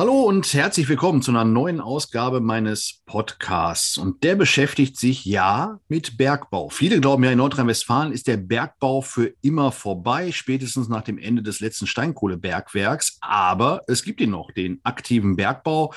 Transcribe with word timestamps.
Hallo 0.00 0.22
und 0.22 0.54
herzlich 0.54 0.88
willkommen 0.88 1.20
zu 1.20 1.30
einer 1.30 1.44
neuen 1.44 1.78
Ausgabe 1.78 2.40
meines 2.40 3.02
Podcasts. 3.04 3.98
Und 3.98 4.24
der 4.24 4.34
beschäftigt 4.34 4.96
sich 4.96 5.26
ja 5.26 5.78
mit 5.88 6.16
Bergbau. 6.16 6.70
Viele 6.70 7.02
glauben 7.02 7.22
ja, 7.22 7.32
in 7.32 7.36
Nordrhein-Westfalen 7.36 8.10
ist 8.10 8.26
der 8.26 8.38
Bergbau 8.38 9.02
für 9.02 9.34
immer 9.42 9.72
vorbei, 9.72 10.32
spätestens 10.32 10.88
nach 10.88 11.02
dem 11.02 11.18
Ende 11.18 11.42
des 11.42 11.60
letzten 11.60 11.86
Steinkohlebergwerks. 11.86 13.18
Aber 13.20 13.82
es 13.88 14.02
gibt 14.02 14.22
ihn 14.22 14.30
noch, 14.30 14.50
den 14.52 14.80
aktiven 14.84 15.36
Bergbau. 15.36 15.92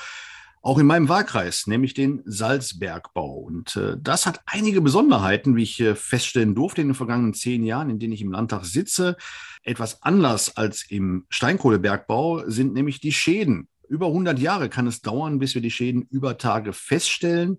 Auch 0.60 0.78
in 0.78 0.86
meinem 0.86 1.08
Wahlkreis, 1.08 1.66
nämlich 1.66 1.94
den 1.94 2.20
Salzbergbau. 2.26 3.36
Und 3.36 3.74
äh, 3.76 3.96
das 3.98 4.26
hat 4.26 4.42
einige 4.44 4.82
Besonderheiten, 4.82 5.56
wie 5.56 5.62
ich 5.62 5.80
äh, 5.80 5.94
feststellen 5.94 6.54
durfte 6.54 6.82
in 6.82 6.88
den 6.88 6.94
vergangenen 6.94 7.32
zehn 7.32 7.64
Jahren, 7.64 7.88
in 7.88 7.98
denen 7.98 8.12
ich 8.12 8.20
im 8.20 8.32
Landtag 8.32 8.66
sitze. 8.66 9.16
Etwas 9.62 10.02
anders 10.02 10.58
als 10.58 10.84
im 10.90 11.24
Steinkohlebergbau 11.30 12.50
sind 12.50 12.74
nämlich 12.74 13.00
die 13.00 13.12
Schäden, 13.12 13.68
über 13.88 14.06
100 14.06 14.38
Jahre 14.38 14.68
kann 14.68 14.86
es 14.86 15.02
dauern, 15.02 15.38
bis 15.38 15.54
wir 15.54 15.62
die 15.62 15.70
Schäden 15.70 16.06
über 16.10 16.38
Tage 16.38 16.72
feststellen. 16.72 17.58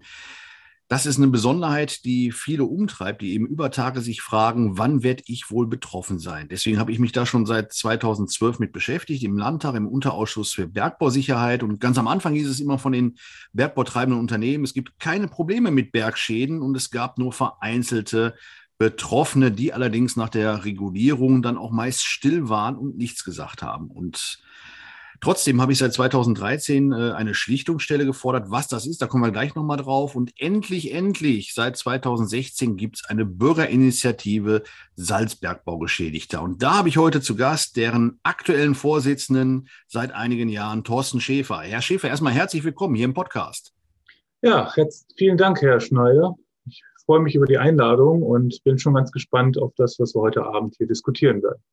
Das 0.87 1.07
ist 1.07 1.17
eine 1.17 1.29
Besonderheit, 1.29 2.05
die 2.05 2.31
viele 2.31 2.65
umtreibt, 2.65 3.23
die 3.23 3.33
eben 3.33 3.47
über 3.47 3.71
Tage 3.71 4.01
sich 4.01 4.21
fragen, 4.21 4.77
wann 4.77 5.01
werde 5.01 5.23
ich 5.25 5.49
wohl 5.49 5.65
betroffen 5.65 6.19
sein? 6.19 6.47
Deswegen 6.47 6.77
habe 6.77 6.91
ich 6.91 6.99
mich 6.99 7.11
da 7.11 7.25
schon 7.25 7.47
seit 7.47 7.73
2012 7.73 8.59
mit 8.59 8.71
beschäftigt, 8.71 9.23
im 9.23 9.35
Landtag, 9.35 9.73
im 9.73 9.87
Unterausschuss 9.87 10.53
für 10.53 10.67
Bergbausicherheit. 10.67 11.63
Und 11.63 11.79
ganz 11.79 11.97
am 11.97 12.07
Anfang 12.07 12.35
hieß 12.35 12.47
es 12.47 12.59
immer 12.59 12.77
von 12.77 12.91
den 12.91 13.17
bergbautreibenden 13.51 14.19
Unternehmen, 14.19 14.63
es 14.63 14.75
gibt 14.75 14.99
keine 14.99 15.27
Probleme 15.27 15.71
mit 15.71 15.91
Bergschäden 15.91 16.61
und 16.61 16.77
es 16.77 16.91
gab 16.91 17.17
nur 17.17 17.33
vereinzelte 17.33 18.35
Betroffene, 18.77 19.51
die 19.51 19.73
allerdings 19.73 20.15
nach 20.15 20.29
der 20.29 20.65
Regulierung 20.65 21.41
dann 21.41 21.57
auch 21.57 21.71
meist 21.71 22.03
still 22.03 22.47
waren 22.47 22.77
und 22.77 22.95
nichts 22.95 23.23
gesagt 23.23 23.63
haben. 23.63 23.87
Und 23.87 24.39
Trotzdem 25.21 25.61
habe 25.61 25.71
ich 25.71 25.77
seit 25.77 25.93
2013 25.93 26.91
äh, 26.91 27.11
eine 27.11 27.33
Schlichtungsstelle 27.33 28.05
gefordert. 28.05 28.49
Was 28.49 28.67
das 28.67 28.85
ist, 28.85 29.01
da 29.01 29.07
kommen 29.07 29.23
wir 29.23 29.31
gleich 29.31 29.55
nochmal 29.55 29.77
drauf. 29.77 30.15
Und 30.15 30.33
endlich, 30.39 30.93
endlich, 30.93 31.53
seit 31.53 31.77
2016 31.77 32.77
gibt 32.77 32.97
es 32.97 33.05
eine 33.05 33.25
Bürgerinitiative 33.25 34.63
Salzbergbaugeschädigter. 34.95 36.41
Und 36.41 36.61
da 36.61 36.77
habe 36.77 36.89
ich 36.89 36.97
heute 36.97 37.21
zu 37.21 37.35
Gast 37.35 37.77
deren 37.77 38.19
aktuellen 38.23 38.75
Vorsitzenden 38.75 39.67
seit 39.87 40.11
einigen 40.13 40.49
Jahren, 40.49 40.83
Thorsten 40.83 41.21
Schäfer. 41.21 41.61
Herr 41.61 41.81
Schäfer, 41.81 42.09
erstmal 42.09 42.33
herzlich 42.33 42.63
willkommen 42.63 42.95
hier 42.95 43.05
im 43.05 43.13
Podcast. 43.13 43.73
Ja, 44.41 44.71
jetzt 44.75 45.13
vielen 45.17 45.37
Dank, 45.37 45.61
Herr 45.61 45.79
Schneider. 45.79 46.35
Ich 46.67 46.83
freue 47.05 47.19
mich 47.19 47.35
über 47.35 47.45
die 47.45 47.57
Einladung 47.57 48.21
und 48.21 48.63
bin 48.63 48.77
schon 48.77 48.93
ganz 48.93 49.11
gespannt 49.11 49.57
auf 49.57 49.73
das, 49.77 49.97
was 49.99 50.13
wir 50.13 50.21
heute 50.21 50.43
Abend 50.43 50.75
hier 50.77 50.87
diskutieren 50.87 51.41
werden. 51.41 51.63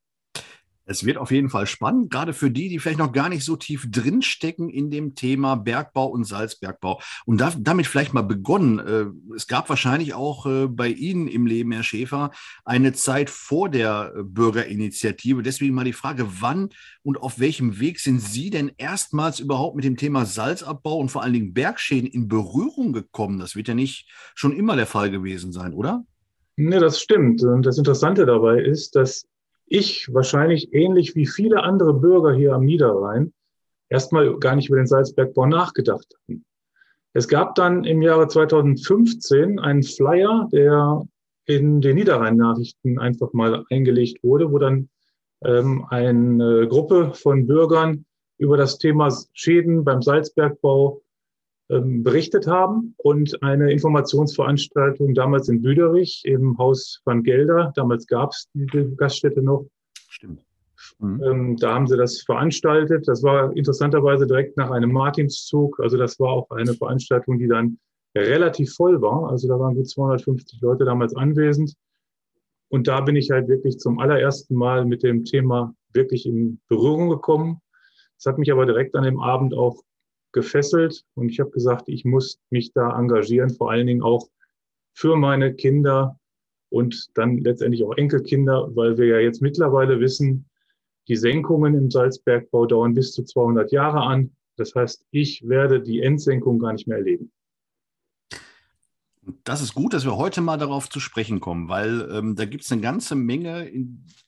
Es 0.84 1.04
wird 1.04 1.16
auf 1.16 1.30
jeden 1.30 1.48
Fall 1.48 1.66
spannend, 1.66 2.10
gerade 2.10 2.32
für 2.32 2.50
die, 2.50 2.68
die 2.68 2.78
vielleicht 2.78 2.98
noch 2.98 3.12
gar 3.12 3.28
nicht 3.28 3.44
so 3.44 3.56
tief 3.56 3.88
drinstecken 3.90 4.68
in 4.68 4.90
dem 4.90 5.14
Thema 5.14 5.54
Bergbau 5.54 6.06
und 6.06 6.24
Salzbergbau. 6.24 7.00
Und 7.24 7.40
da, 7.40 7.52
damit 7.56 7.86
vielleicht 7.86 8.14
mal 8.14 8.22
begonnen. 8.22 8.78
Äh, 8.78 9.34
es 9.36 9.46
gab 9.46 9.68
wahrscheinlich 9.68 10.14
auch 10.14 10.46
äh, 10.46 10.66
bei 10.66 10.88
Ihnen 10.88 11.28
im 11.28 11.46
Leben, 11.46 11.72
Herr 11.72 11.82
Schäfer, 11.82 12.30
eine 12.64 12.92
Zeit 12.92 13.30
vor 13.30 13.68
der 13.68 14.12
äh, 14.16 14.22
Bürgerinitiative. 14.22 15.42
Deswegen 15.42 15.74
mal 15.74 15.84
die 15.84 15.92
Frage, 15.92 16.26
wann 16.40 16.70
und 17.02 17.20
auf 17.20 17.38
welchem 17.38 17.78
Weg 17.78 18.00
sind 18.00 18.20
Sie 18.20 18.50
denn 18.50 18.72
erstmals 18.76 19.40
überhaupt 19.40 19.76
mit 19.76 19.84
dem 19.84 19.96
Thema 19.96 20.26
Salzabbau 20.26 20.96
und 20.96 21.10
vor 21.10 21.22
allen 21.22 21.32
Dingen 21.32 21.54
Bergschäden 21.54 22.08
in 22.08 22.28
Berührung 22.28 22.92
gekommen? 22.92 23.38
Das 23.38 23.54
wird 23.54 23.68
ja 23.68 23.74
nicht 23.74 24.10
schon 24.34 24.52
immer 24.52 24.76
der 24.76 24.86
Fall 24.86 25.10
gewesen 25.10 25.52
sein, 25.52 25.74
oder? 25.74 26.04
Ne, 26.56 26.78
das 26.80 27.00
stimmt. 27.00 27.42
Und 27.42 27.64
das 27.64 27.78
Interessante 27.78 28.26
dabei 28.26 28.60
ist, 28.60 28.94
dass 28.94 29.24
ich 29.72 30.12
wahrscheinlich 30.12 30.72
ähnlich 30.72 31.16
wie 31.16 31.26
viele 31.26 31.62
andere 31.62 31.94
Bürger 31.94 32.32
hier 32.32 32.52
am 32.54 32.64
Niederrhein 32.64 33.32
erstmal 33.88 34.38
gar 34.38 34.56
nicht 34.56 34.68
über 34.68 34.78
den 34.78 34.86
Salzbergbau 34.86 35.46
nachgedacht 35.46 36.06
hatten. 36.14 36.44
Es 37.14 37.28
gab 37.28 37.54
dann 37.54 37.84
im 37.84 38.00
Jahre 38.00 38.26
2015 38.28 39.58
einen 39.58 39.82
Flyer, 39.82 40.48
der 40.52 41.06
in 41.44 41.80
den 41.80 41.96
Niederrhein-Nachrichten 41.96 42.98
einfach 42.98 43.32
mal 43.32 43.64
eingelegt 43.70 44.22
wurde, 44.22 44.50
wo 44.50 44.58
dann 44.58 44.88
ähm, 45.44 45.84
eine 45.90 46.66
Gruppe 46.68 47.12
von 47.14 47.46
Bürgern 47.46 48.06
über 48.38 48.56
das 48.56 48.78
Thema 48.78 49.14
Schäden 49.32 49.84
beim 49.84 50.00
Salzbergbau 50.00 51.01
berichtet 51.80 52.46
haben 52.46 52.94
und 52.98 53.42
eine 53.42 53.72
Informationsveranstaltung 53.72 55.14
damals 55.14 55.48
in 55.48 55.62
Büderich 55.62 56.22
im 56.24 56.58
Haus 56.58 57.00
van 57.04 57.22
Gelder, 57.22 57.72
damals 57.74 58.06
gab 58.06 58.30
es 58.30 58.48
diese 58.52 58.90
Gaststätte 58.96 59.42
noch. 59.42 59.66
Stimmt. 60.08 60.44
Mhm. 60.98 61.22
Ähm, 61.22 61.56
da 61.56 61.74
haben 61.74 61.86
sie 61.86 61.96
das 61.96 62.22
veranstaltet. 62.22 63.08
Das 63.08 63.22
war 63.22 63.56
interessanterweise 63.56 64.26
direkt 64.26 64.56
nach 64.56 64.70
einem 64.70 64.92
Martinszug. 64.92 65.80
Also 65.80 65.96
das 65.96 66.18
war 66.20 66.30
auch 66.30 66.50
eine 66.50 66.74
Veranstaltung, 66.74 67.38
die 67.38 67.48
dann 67.48 67.78
relativ 68.14 68.74
voll 68.74 69.00
war. 69.00 69.30
Also 69.30 69.48
da 69.48 69.58
waren 69.58 69.74
gut 69.74 69.88
250 69.88 70.60
Leute 70.60 70.84
damals 70.84 71.14
anwesend. 71.16 71.74
Und 72.68 72.88
da 72.88 73.00
bin 73.00 73.16
ich 73.16 73.30
halt 73.30 73.48
wirklich 73.48 73.78
zum 73.78 73.98
allerersten 73.98 74.54
Mal 74.54 74.84
mit 74.84 75.02
dem 75.02 75.24
Thema 75.24 75.74
wirklich 75.92 76.26
in 76.26 76.60
Berührung 76.68 77.10
gekommen. 77.10 77.60
Es 78.18 78.26
hat 78.26 78.38
mich 78.38 78.50
aber 78.50 78.66
direkt 78.66 78.94
an 78.94 79.04
dem 79.04 79.20
Abend 79.20 79.54
auch 79.54 79.82
gefesselt 80.32 81.04
und 81.14 81.28
ich 81.28 81.40
habe 81.40 81.50
gesagt, 81.50 81.88
ich 81.88 82.04
muss 82.04 82.40
mich 82.50 82.72
da 82.72 82.98
engagieren, 82.98 83.50
vor 83.50 83.70
allen 83.70 83.86
Dingen 83.86 84.02
auch 84.02 84.28
für 84.94 85.16
meine 85.16 85.54
Kinder 85.54 86.18
und 86.70 87.10
dann 87.14 87.38
letztendlich 87.38 87.84
auch 87.84 87.96
Enkelkinder, 87.96 88.70
weil 88.74 88.96
wir 88.96 89.06
ja 89.06 89.18
jetzt 89.18 89.42
mittlerweile 89.42 90.00
wissen, 90.00 90.48
die 91.08 91.16
Senkungen 91.16 91.74
im 91.74 91.90
Salzbergbau 91.90 92.66
dauern 92.66 92.94
bis 92.94 93.12
zu 93.12 93.24
200 93.24 93.72
Jahre 93.72 94.02
an. 94.02 94.34
Das 94.56 94.74
heißt, 94.74 95.04
ich 95.10 95.48
werde 95.48 95.82
die 95.82 96.00
Endsenkung 96.00 96.58
gar 96.58 96.72
nicht 96.72 96.86
mehr 96.86 96.98
erleben. 96.98 97.32
Das 99.44 99.60
ist 99.60 99.74
gut, 99.74 99.94
dass 99.94 100.04
wir 100.04 100.16
heute 100.16 100.40
mal 100.40 100.56
darauf 100.56 100.90
zu 100.90 100.98
sprechen 100.98 101.38
kommen, 101.38 101.68
weil 101.68 102.08
ähm, 102.12 102.34
da 102.34 102.44
gibt 102.44 102.64
es 102.64 102.72
eine 102.72 102.80
ganze 102.80 103.14
Menge 103.14 103.70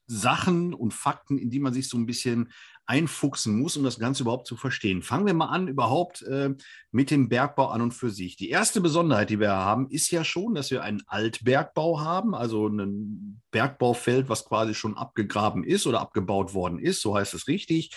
Sachen 0.07 0.73
und 0.73 0.95
Fakten, 0.95 1.37
in 1.37 1.51
die 1.51 1.59
man 1.59 1.73
sich 1.73 1.89
so 1.89 1.97
ein 1.97 2.07
bisschen 2.07 2.53
einfuchsen 2.87 3.59
muss, 3.59 3.77
um 3.77 3.83
das 3.83 3.99
Ganze 3.99 4.23
überhaupt 4.23 4.47
zu 4.47 4.57
verstehen. 4.57 5.03
Fangen 5.03 5.27
wir 5.27 5.35
mal 5.35 5.49
an 5.49 5.69
überhaupt 5.69 6.23
äh, 6.23 6.51
mit 6.93 7.11
dem 7.11 7.29
Bergbau 7.29 7.69
an 7.69 7.81
und 7.81 7.93
für 7.93 8.11
sich. 8.11 8.37
Die 8.37 8.51
erste 8.51 8.81
Besonderheit, 8.81 9.31
die 9.31 9.41
wir 9.41 9.53
haben, 9.53 9.89
ist 9.89 10.11
ja 10.11 10.23
schon, 10.23 10.55
dass 10.55 10.71
wir 10.71 10.83
einen 10.83 11.03
Altbergbau 11.07 12.01
haben, 12.01 12.35
also 12.35 12.69
ein 12.69 13.41
Bergbaufeld, 13.51 14.29
was 14.29 14.45
quasi 14.45 14.75
schon 14.75 14.97
abgegraben 14.97 15.65
ist 15.65 15.87
oder 15.87 16.01
abgebaut 16.01 16.55
worden 16.55 16.79
ist, 16.79 17.01
so 17.01 17.17
heißt 17.17 17.35
es 17.35 17.49
richtig. 17.49 17.91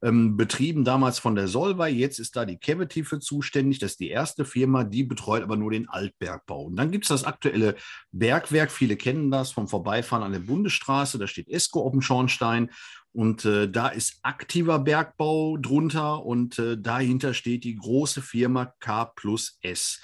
Ähm, 0.00 0.36
betrieben 0.36 0.84
damals 0.84 1.18
von 1.18 1.34
der 1.34 1.48
Solvay, 1.48 1.90
jetzt 1.90 2.20
ist 2.20 2.36
da 2.36 2.44
die 2.44 2.58
Cavity 2.58 3.02
für 3.02 3.18
zuständig. 3.18 3.80
Das 3.80 3.92
ist 3.92 4.00
die 4.00 4.10
erste 4.10 4.44
Firma, 4.44 4.84
die 4.84 5.02
betreut 5.02 5.42
aber 5.42 5.56
nur 5.56 5.72
den 5.72 5.88
Altbergbau. 5.88 6.64
Und 6.64 6.76
dann 6.76 6.92
gibt 6.92 7.04
es 7.04 7.08
das 7.08 7.24
aktuelle 7.24 7.74
Bergwerk, 8.12 8.70
viele 8.70 8.96
kennen 8.96 9.30
das 9.30 9.50
vom 9.50 9.66
Vorbeifahren 9.66 10.22
an 10.22 10.32
der 10.32 10.38
Bundesstraße, 10.38 11.18
da 11.18 11.26
steht 11.26 11.48
Esco 11.48 11.84
auf 11.84 11.92
dem 11.92 12.02
Schornstein. 12.02 12.70
Und 13.12 13.44
äh, 13.44 13.68
da 13.68 13.88
ist 13.88 14.18
aktiver 14.22 14.78
Bergbau 14.78 15.56
drunter 15.56 16.24
und 16.24 16.58
äh, 16.58 16.78
dahinter 16.78 17.34
steht 17.34 17.64
die 17.64 17.74
große 17.74 18.22
Firma 18.22 18.72
K 18.78 19.06
plus 19.06 19.58
S. 19.62 20.02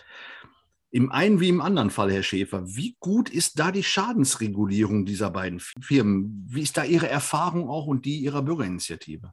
Im 0.90 1.12
einen 1.12 1.38
wie 1.38 1.48
im 1.48 1.60
anderen 1.60 1.90
Fall, 1.90 2.10
Herr 2.12 2.22
Schäfer, 2.22 2.64
wie 2.66 2.96
gut 3.00 3.28
ist 3.28 3.58
da 3.58 3.70
die 3.70 3.82
Schadensregulierung 3.82 5.04
dieser 5.04 5.30
beiden 5.30 5.60
Firmen? 5.60 6.46
Wie 6.48 6.62
ist 6.62 6.76
da 6.76 6.84
Ihre 6.84 7.08
Erfahrung 7.08 7.68
auch 7.68 7.86
und 7.86 8.04
die 8.04 8.18
Ihrer 8.18 8.42
Bürgerinitiative? 8.42 9.32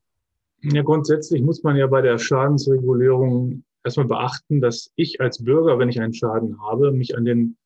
Ja, 0.64 0.84
grundsätzlich 0.84 1.42
muss 1.42 1.64
man 1.64 1.76
ja 1.76 1.88
bei 1.88 2.02
der 2.02 2.20
Schadensregulierung 2.20 3.64
erstmal 3.84 4.06
beachten, 4.06 4.62
dass 4.62 4.92
ich 4.96 5.20
als 5.20 5.44
Bürger, 5.44 5.80
wenn 5.80 5.90
ich 5.90 6.00
einen 6.00 6.14
Schaden 6.14 6.62
habe, 6.62 6.92
mich 6.92 7.18
an 7.18 7.26
den 7.26 7.58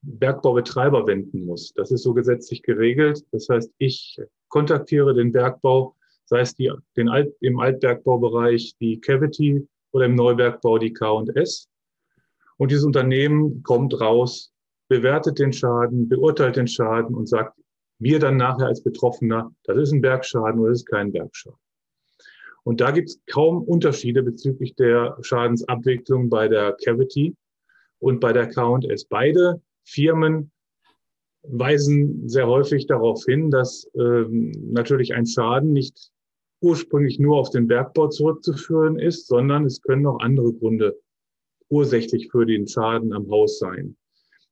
Bergbaubetreiber 0.00 1.06
wenden 1.06 1.44
muss. 1.44 1.72
Das 1.74 1.90
ist 1.90 2.02
so 2.02 2.14
gesetzlich 2.14 2.62
geregelt. 2.62 3.24
Das 3.30 3.48
heißt, 3.48 3.72
ich 3.76 4.18
kontaktiere 4.48 5.14
den 5.14 5.32
Bergbau, 5.32 5.94
sei 6.24 6.40
es 6.40 6.54
die, 6.54 6.72
den 6.96 7.08
Alt, 7.08 7.34
im 7.40 7.60
Altbergbaubereich 7.60 8.74
die 8.80 9.00
Cavity 9.00 9.68
oder 9.92 10.06
im 10.06 10.14
Neubergbau 10.14 10.78
die 10.78 10.92
K&S. 10.94 11.68
Und 12.56 12.70
dieses 12.70 12.84
Unternehmen 12.84 13.62
kommt 13.62 14.00
raus, 14.00 14.52
bewertet 14.88 15.38
den 15.38 15.52
Schaden, 15.52 16.08
beurteilt 16.08 16.56
den 16.56 16.68
Schaden 16.68 17.14
und 17.14 17.28
sagt 17.28 17.58
mir 17.98 18.18
dann 18.18 18.36
nachher 18.36 18.66
als 18.66 18.82
Betroffener, 18.82 19.54
das 19.64 19.76
ist 19.76 19.92
ein 19.92 20.00
Bergschaden 20.00 20.58
oder 20.58 20.70
das 20.70 20.80
ist 20.80 20.86
kein 20.86 21.12
Bergschaden. 21.12 21.58
Und 22.64 22.80
da 22.80 22.90
gibt 22.90 23.08
es 23.08 23.20
kaum 23.26 23.62
Unterschiede 23.62 24.22
bezüglich 24.22 24.74
der 24.76 25.16
Schadensabwicklung 25.20 26.28
bei 26.28 26.48
der 26.48 26.76
Cavity 26.84 27.34
und 27.98 28.20
bei 28.20 28.32
der 28.32 28.48
K&S. 28.48 29.04
Beide 29.06 29.60
Firmen 29.84 30.52
weisen 31.42 32.28
sehr 32.28 32.46
häufig 32.46 32.86
darauf 32.86 33.24
hin, 33.24 33.50
dass 33.50 33.90
ähm, 33.94 34.52
natürlich 34.70 35.14
ein 35.14 35.26
Schaden 35.26 35.72
nicht 35.72 36.12
ursprünglich 36.60 37.18
nur 37.18 37.38
auf 37.38 37.50
den 37.50 37.66
Bergbau 37.66 38.08
zurückzuführen 38.08 38.98
ist, 38.98 39.26
sondern 39.26 39.66
es 39.66 39.82
können 39.82 40.06
auch 40.06 40.20
andere 40.20 40.52
Gründe 40.52 41.00
ursächlich 41.68 42.30
für 42.30 42.46
den 42.46 42.68
Schaden 42.68 43.12
am 43.12 43.28
Haus 43.28 43.58
sein. 43.58 43.96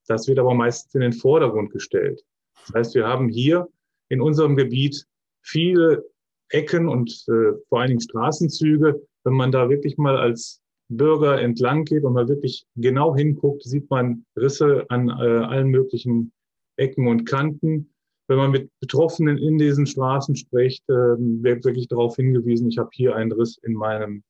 Das 0.09 0.27
wird 0.27 0.41
aber 0.41 0.55
meistens 0.55 0.95
in 0.95 1.03
den 1.03 1.13
Vordergrund 1.13 1.71
gestellt. 1.71 2.21
Das 2.67 2.75
heißt, 2.75 2.95
wir 2.97 3.07
haben 3.07 3.29
hier 3.29 3.69
in 4.09 4.21
unserem 4.21 4.57
Gebiet 4.57 5.07
viele 5.43 6.05
Ecken 6.51 6.89
und 6.89 7.11
äh, 7.29 7.53
vor 7.69 7.81
allen 7.81 7.89
Dingen 7.89 8.01
Straßenzüge, 8.01 9.01
wenn 9.25 9.35
man 9.35 9.53
da 9.53 9.69
wirklich 9.69 9.97
mal 9.97 10.17
als 10.17 10.61
Bürger 10.89 11.41
entlang 11.41 11.85
geht 11.85 12.05
und 12.05 12.15
mal 12.15 12.29
wirklich 12.29 12.67
genau 12.77 13.15
hinguckt, 13.15 13.63
sieht 13.63 13.89
man 13.91 14.25
Risse 14.37 14.85
an 14.89 15.09
äh, 15.09 15.13
allen 15.13 15.69
möglichen 15.69 16.33
Ecken 16.77 17.07
und 17.07 17.25
Kanten. 17.25 17.93
Wenn 18.27 18.39
man 18.39 18.51
mit 18.51 18.71
Betroffenen 18.81 19.39
in 19.39 19.59
diesen 19.59 19.87
Straßen 19.87 20.37
spricht, 20.37 20.89
äh, 20.89 20.93
wird 20.93 21.65
wirklich 21.65 21.89
darauf 21.89 22.17
hingewiesen, 22.17 22.69
ich 22.69 22.79
habe 22.79 22.91
hier 22.93 23.15
einen 23.15 23.33
Riss 23.33 23.59
in 23.63 23.75
meinem 23.75 24.23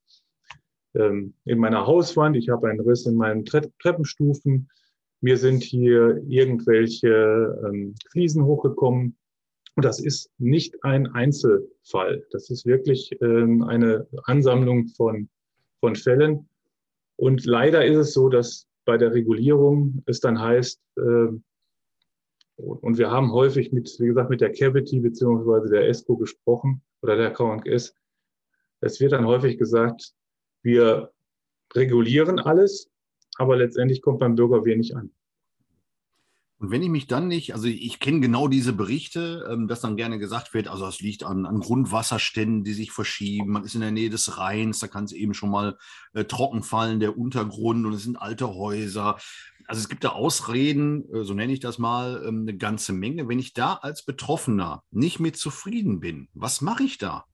ähm, 0.95 1.35
in 1.45 1.59
meiner 1.59 1.87
Hauswand, 1.87 2.37
ich 2.37 2.49
habe 2.49 2.69
einen 2.69 2.81
Riss 2.81 3.07
in 3.07 3.15
meinen 3.15 3.45
Tre 3.45 3.63
Treppenstufen, 3.81 4.69
mir 5.21 5.37
sind 5.37 5.63
hier 5.63 6.23
irgendwelche 6.27 7.61
ähm, 7.65 7.95
Fliesen 8.11 8.45
hochgekommen. 8.45 9.17
Und 9.81 9.87
das 9.87 9.99
ist 9.99 10.31
nicht 10.37 10.85
ein 10.85 11.07
Einzelfall. 11.07 12.27
Das 12.33 12.51
ist 12.51 12.67
wirklich 12.67 13.17
ähm, 13.23 13.63
eine 13.63 14.07
Ansammlung 14.25 14.89
von, 14.89 15.31
von 15.81 15.97
Fällen. 15.97 16.51
Und 17.17 17.47
leider 17.47 17.87
ist 17.87 17.97
es 17.97 18.13
so, 18.13 18.29
dass 18.29 18.67
bei 18.85 18.99
der 18.99 19.15
Regulierung 19.15 20.03
es 20.05 20.21
dann 20.21 20.39
heißt, 20.39 20.83
äh, 20.99 21.29
und 22.57 22.99
wir 22.99 23.11
haben 23.11 23.33
häufig 23.33 23.73
mit, 23.73 23.97
wie 24.01 24.09
gesagt, 24.09 24.29
mit 24.29 24.43
der 24.43 24.53
Cavity 24.53 25.01
beziehungsweise 25.01 25.71
der 25.71 25.89
ESCO 25.89 26.19
gesprochen 26.19 26.83
oder 27.01 27.17
der 27.17 27.33
KNS. 27.33 27.95
Es 28.83 29.01
wird 29.01 29.13
dann 29.13 29.25
häufig 29.25 29.57
gesagt, 29.57 30.13
wir 30.63 31.11
regulieren 31.75 32.39
alles, 32.39 32.91
aber 33.39 33.57
letztendlich 33.57 34.03
kommt 34.03 34.19
beim 34.19 34.35
Bürger 34.35 34.67
wenig 34.67 34.95
an. 34.95 35.11
Und 36.61 36.71
wenn 36.71 36.83
ich 36.83 36.91
mich 36.91 37.07
dann 37.07 37.27
nicht, 37.27 37.55
also 37.55 37.67
ich 37.67 38.01
kenne 38.01 38.21
genau 38.21 38.47
diese 38.47 38.75
Berichte, 38.75 39.49
ähm, 39.51 39.67
dass 39.67 39.81
dann 39.81 39.97
gerne 39.97 40.19
gesagt 40.19 40.53
wird, 40.53 40.69
also 40.69 40.87
es 40.87 41.01
liegt 41.01 41.25
an, 41.25 41.47
an, 41.47 41.61
Grundwasserständen, 41.61 42.65
die 42.65 42.75
sich 42.75 42.93
verschieben, 42.93 43.53
man 43.53 43.65
ist 43.65 43.75
in 43.75 43.81
der 43.81 43.93
Nähe 43.93 44.11
des 44.11 44.37
Rheins, 44.37 44.79
da 44.79 44.87
kann 44.87 45.05
es 45.05 45.13
eben 45.13 45.33
schon 45.33 45.51
mal 45.51 45.79
äh, 46.13 46.25
trocken 46.25 46.63
fallen, 46.63 47.01
der 47.01 47.17
Untergrund 47.17 47.87
und 47.87 47.95
es 47.95 48.03
sind 48.03 48.21
alte 48.21 48.55
Häuser. 48.55 49.17
Also 49.65 49.81
es 49.81 49.89
gibt 49.89 50.05
da 50.05 50.11
Ausreden, 50.11 51.11
äh, 51.15 51.25
so 51.25 51.33
nenne 51.33 51.55
ich 51.55 51.61
das 51.61 51.79
mal, 51.79 52.23
ähm, 52.27 52.43
eine 52.43 52.55
ganze 52.55 52.93
Menge. 52.93 53.27
Wenn 53.27 53.39
ich 53.39 53.55
da 53.55 53.75
als 53.77 54.05
Betroffener 54.05 54.83
nicht 54.91 55.19
mit 55.19 55.39
zufrieden 55.39 55.99
bin, 55.99 56.29
was 56.35 56.61
mache 56.61 56.83
ich 56.83 56.99
da? 56.99 57.25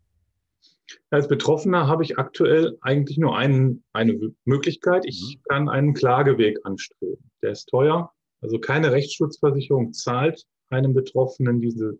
Als 1.11 1.27
Betroffener 1.27 1.89
habe 1.89 2.05
ich 2.05 2.17
aktuell 2.17 2.79
eigentlich 2.81 3.19
nur 3.19 3.37
einen, 3.37 3.83
eine 3.93 4.17
Möglichkeit. 4.45 5.05
Ich 5.05 5.41
mhm. 5.41 5.43
kann 5.49 5.69
einen 5.69 5.95
Klageweg 5.95 6.59
anstreben. 6.63 7.29
Der 7.43 7.51
ist 7.51 7.67
teuer. 7.67 8.13
Also 8.47 8.61
keine 8.61 8.93
Rechtsschutzversicherung 8.93 9.93
zahlt 9.93 10.47
einem 10.69 10.95
Betroffenen 10.95 11.61
diese, 11.61 11.99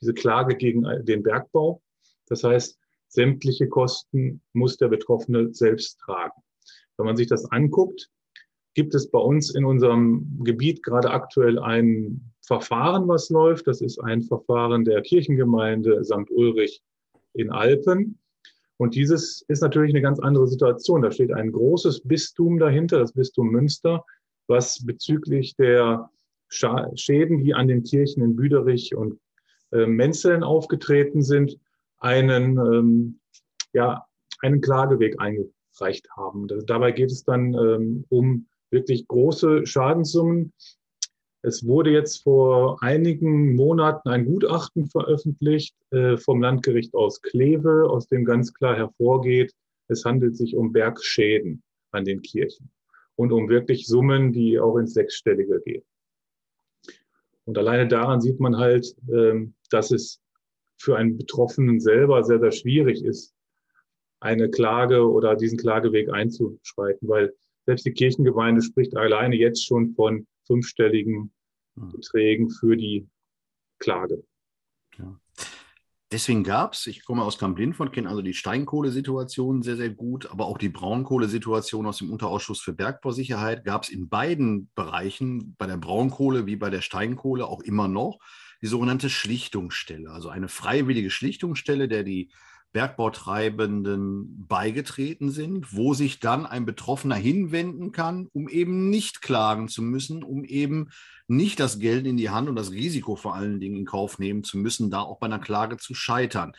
diese 0.00 0.14
Klage 0.14 0.54
gegen 0.54 0.86
den 1.04 1.24
Bergbau. 1.24 1.82
Das 2.28 2.44
heißt, 2.44 2.78
sämtliche 3.08 3.68
Kosten 3.68 4.40
muss 4.52 4.76
der 4.76 4.86
Betroffene 4.86 5.52
selbst 5.52 5.98
tragen. 5.98 6.40
Wenn 6.96 7.06
man 7.06 7.16
sich 7.16 7.26
das 7.26 7.50
anguckt, 7.50 8.10
gibt 8.74 8.94
es 8.94 9.10
bei 9.10 9.18
uns 9.18 9.52
in 9.52 9.64
unserem 9.64 10.38
Gebiet 10.44 10.84
gerade 10.84 11.10
aktuell 11.10 11.58
ein 11.58 12.32
Verfahren, 12.42 13.08
was 13.08 13.28
läuft. 13.28 13.66
Das 13.66 13.80
ist 13.80 13.98
ein 13.98 14.22
Verfahren 14.22 14.84
der 14.84 15.02
Kirchengemeinde 15.02 16.04
St. 16.04 16.30
Ulrich 16.30 16.80
in 17.34 17.50
Alpen. 17.50 18.20
Und 18.76 18.94
dieses 18.94 19.44
ist 19.48 19.62
natürlich 19.62 19.90
eine 19.90 20.02
ganz 20.02 20.20
andere 20.20 20.46
Situation. 20.46 21.02
Da 21.02 21.10
steht 21.10 21.32
ein 21.32 21.50
großes 21.50 22.02
Bistum 22.02 22.60
dahinter, 22.60 23.00
das 23.00 23.14
Bistum 23.14 23.48
Münster, 23.48 24.04
was 24.48 24.84
bezüglich 24.84 25.54
der 25.56 26.10
Schäden, 26.48 27.44
die 27.44 27.54
an 27.54 27.68
den 27.68 27.84
Kirchen 27.84 28.22
in 28.22 28.36
Büderich 28.36 28.94
und 28.94 29.20
äh, 29.72 29.86
Menzeln 29.86 30.42
aufgetreten 30.42 31.22
sind, 31.22 31.58
einen, 31.98 32.56
ähm, 32.56 33.20
ja, 33.72 34.06
einen 34.40 34.60
Klageweg 34.60 35.20
eingereicht 35.20 36.08
haben. 36.16 36.48
Dabei 36.66 36.92
geht 36.92 37.10
es 37.10 37.24
dann 37.24 37.54
ähm, 37.54 38.04
um 38.08 38.46
wirklich 38.70 39.06
große 39.08 39.66
Schadenssummen. 39.66 40.52
Es 41.42 41.66
wurde 41.66 41.90
jetzt 41.90 42.22
vor 42.22 42.82
einigen 42.82 43.54
Monaten 43.54 44.08
ein 44.08 44.24
Gutachten 44.24 44.86
veröffentlicht 44.86 45.76
äh, 45.90 46.16
vom 46.16 46.40
Landgericht 46.40 46.94
aus 46.94 47.20
Kleve, 47.20 47.88
aus 47.88 48.08
dem 48.08 48.24
ganz 48.24 48.54
klar 48.54 48.76
hervorgeht, 48.76 49.54
es 49.88 50.04
handelt 50.04 50.36
sich 50.36 50.54
um 50.54 50.72
Bergschäden 50.72 51.62
an 51.92 52.04
den 52.04 52.22
Kirchen 52.22 52.70
und 53.18 53.32
um 53.32 53.48
wirklich 53.48 53.86
Summen, 53.86 54.32
die 54.32 54.60
auch 54.60 54.76
ins 54.76 54.94
Sechsstellige 54.94 55.60
gehen. 55.60 55.82
Und 57.44 57.58
alleine 57.58 57.88
daran 57.88 58.20
sieht 58.20 58.38
man 58.38 58.56
halt, 58.56 58.94
ähm, 59.12 59.54
dass 59.70 59.90
es 59.90 60.20
für 60.76 60.96
einen 60.96 61.18
Betroffenen 61.18 61.80
selber 61.80 62.22
sehr, 62.22 62.38
sehr 62.38 62.52
schwierig 62.52 63.04
ist, 63.04 63.34
eine 64.20 64.48
Klage 64.48 65.10
oder 65.10 65.34
diesen 65.34 65.58
Klageweg 65.58 66.10
einzuschreiten, 66.10 67.08
weil 67.08 67.34
selbst 67.66 67.86
die 67.86 67.92
Kirchengemeinde 67.92 68.62
spricht 68.62 68.96
alleine 68.96 69.34
jetzt 69.34 69.66
schon 69.66 69.94
von 69.94 70.26
fünfstelligen 70.46 71.32
hm. 71.74 71.88
Beträgen 71.90 72.50
für 72.50 72.76
die 72.76 73.08
Klage. 73.80 74.22
Ja. 74.96 75.18
Deswegen 76.10 76.42
gab 76.42 76.72
es, 76.72 76.86
ich 76.86 77.04
komme 77.04 77.22
aus 77.22 77.36
Kamp-Lindfort, 77.36 77.92
kenne 77.92 78.08
also 78.08 78.22
die 78.22 78.32
Steinkohlesituation 78.32 79.62
sehr, 79.62 79.76
sehr 79.76 79.90
gut, 79.90 80.30
aber 80.30 80.46
auch 80.46 80.56
die 80.56 80.70
Braunkohlesituation 80.70 81.86
aus 81.86 81.98
dem 81.98 82.10
Unterausschuss 82.10 82.62
für 82.62 82.72
Bergbausicherheit 82.72 83.62
gab 83.62 83.82
es 83.82 83.90
in 83.90 84.08
beiden 84.08 84.70
Bereichen, 84.74 85.54
bei 85.58 85.66
der 85.66 85.76
Braunkohle 85.76 86.46
wie 86.46 86.56
bei 86.56 86.70
der 86.70 86.80
Steinkohle 86.80 87.46
auch 87.46 87.60
immer 87.60 87.88
noch, 87.88 88.20
die 88.62 88.68
sogenannte 88.68 89.10
Schlichtungsstelle, 89.10 90.10
also 90.10 90.30
eine 90.30 90.48
freiwillige 90.48 91.10
Schlichtungsstelle, 91.10 91.88
der 91.88 92.04
die 92.04 92.32
Bergbautreibenden 92.72 94.46
beigetreten 94.46 95.30
sind, 95.30 95.74
wo 95.74 95.94
sich 95.94 96.20
dann 96.20 96.46
ein 96.46 96.66
Betroffener 96.66 97.14
hinwenden 97.14 97.92
kann, 97.92 98.28
um 98.32 98.48
eben 98.48 98.90
nicht 98.90 99.22
klagen 99.22 99.68
zu 99.68 99.82
müssen, 99.82 100.22
um 100.22 100.44
eben 100.44 100.90
nicht 101.28 101.60
das 101.60 101.78
Geld 101.78 102.06
in 102.06 102.16
die 102.16 102.30
Hand 102.30 102.48
und 102.48 102.56
das 102.56 102.70
Risiko 102.70 103.16
vor 103.16 103.34
allen 103.34 103.60
Dingen 103.60 103.76
in 103.76 103.84
Kauf 103.86 104.18
nehmen 104.18 104.44
zu 104.44 104.58
müssen, 104.58 104.90
da 104.90 105.00
auch 105.00 105.18
bei 105.18 105.26
einer 105.26 105.38
Klage 105.38 105.76
zu 105.76 105.94
scheitern. 105.94 106.52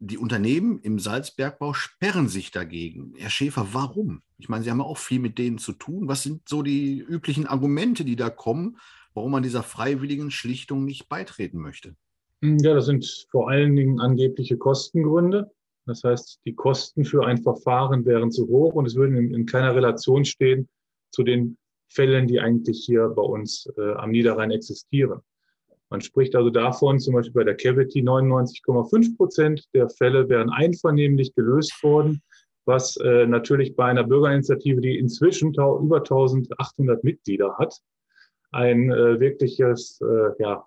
Die 0.00 0.18
Unternehmen 0.18 0.78
im 0.80 0.98
Salzbergbau 0.98 1.74
sperren 1.74 2.28
sich 2.28 2.50
dagegen. 2.50 3.14
Herr 3.16 3.30
Schäfer, 3.30 3.68
warum? 3.72 4.22
Ich 4.38 4.48
meine, 4.48 4.62
Sie 4.62 4.70
haben 4.70 4.78
ja 4.78 4.84
auch 4.84 4.98
viel 4.98 5.18
mit 5.18 5.38
denen 5.38 5.58
zu 5.58 5.72
tun. 5.72 6.06
Was 6.06 6.22
sind 6.22 6.48
so 6.48 6.62
die 6.62 6.98
üblichen 6.98 7.46
Argumente, 7.46 8.04
die 8.04 8.14
da 8.14 8.30
kommen, 8.30 8.78
warum 9.12 9.32
man 9.32 9.42
dieser 9.42 9.64
freiwilligen 9.64 10.30
Schlichtung 10.30 10.84
nicht 10.84 11.08
beitreten 11.08 11.58
möchte? 11.58 11.96
Hm, 12.42 12.58
ja, 12.58 12.74
das 12.74 12.86
sind 12.86 13.26
vor 13.30 13.50
allen 13.50 13.74
Dingen 13.74 14.00
angebliche 14.00 14.56
Kostengründe. 14.56 15.50
Das 15.86 16.04
heißt, 16.04 16.40
die 16.44 16.54
Kosten 16.54 17.04
für 17.04 17.24
ein 17.26 17.38
Verfahren 17.38 18.04
wären 18.04 18.30
zu 18.30 18.46
hoch 18.48 18.74
und 18.74 18.86
es 18.86 18.94
würden 18.94 19.16
in, 19.16 19.34
in 19.34 19.46
keiner 19.46 19.74
Relation 19.74 20.24
stehen 20.24 20.68
zu 21.10 21.22
den 21.22 21.56
Fällen, 21.88 22.26
die 22.26 22.40
eigentlich 22.40 22.84
hier 22.84 23.08
bei 23.08 23.22
uns 23.22 23.66
äh, 23.78 23.92
am 23.94 24.10
Niederrhein 24.10 24.50
existieren. 24.50 25.20
Man 25.90 26.02
spricht 26.02 26.36
also 26.36 26.50
davon, 26.50 27.00
zum 27.00 27.14
Beispiel 27.14 27.32
bei 27.32 27.44
der 27.44 27.56
Cavity 27.56 28.02
99,5 28.02 29.16
Prozent 29.16 29.64
der 29.72 29.88
Fälle 29.88 30.28
wären 30.28 30.50
einvernehmlich 30.50 31.34
gelöst 31.34 31.82
worden, 31.82 32.22
was 32.66 32.98
äh, 32.98 33.26
natürlich 33.26 33.74
bei 33.74 33.86
einer 33.86 34.04
Bürgerinitiative, 34.04 34.82
die 34.82 34.98
inzwischen 34.98 35.54
über 35.54 35.96
1800 35.96 37.02
Mitglieder 37.02 37.56
hat, 37.56 37.74
ein 38.52 38.90
äh, 38.90 39.18
wirkliches 39.18 39.98
äh, 40.02 40.42
ja, 40.42 40.66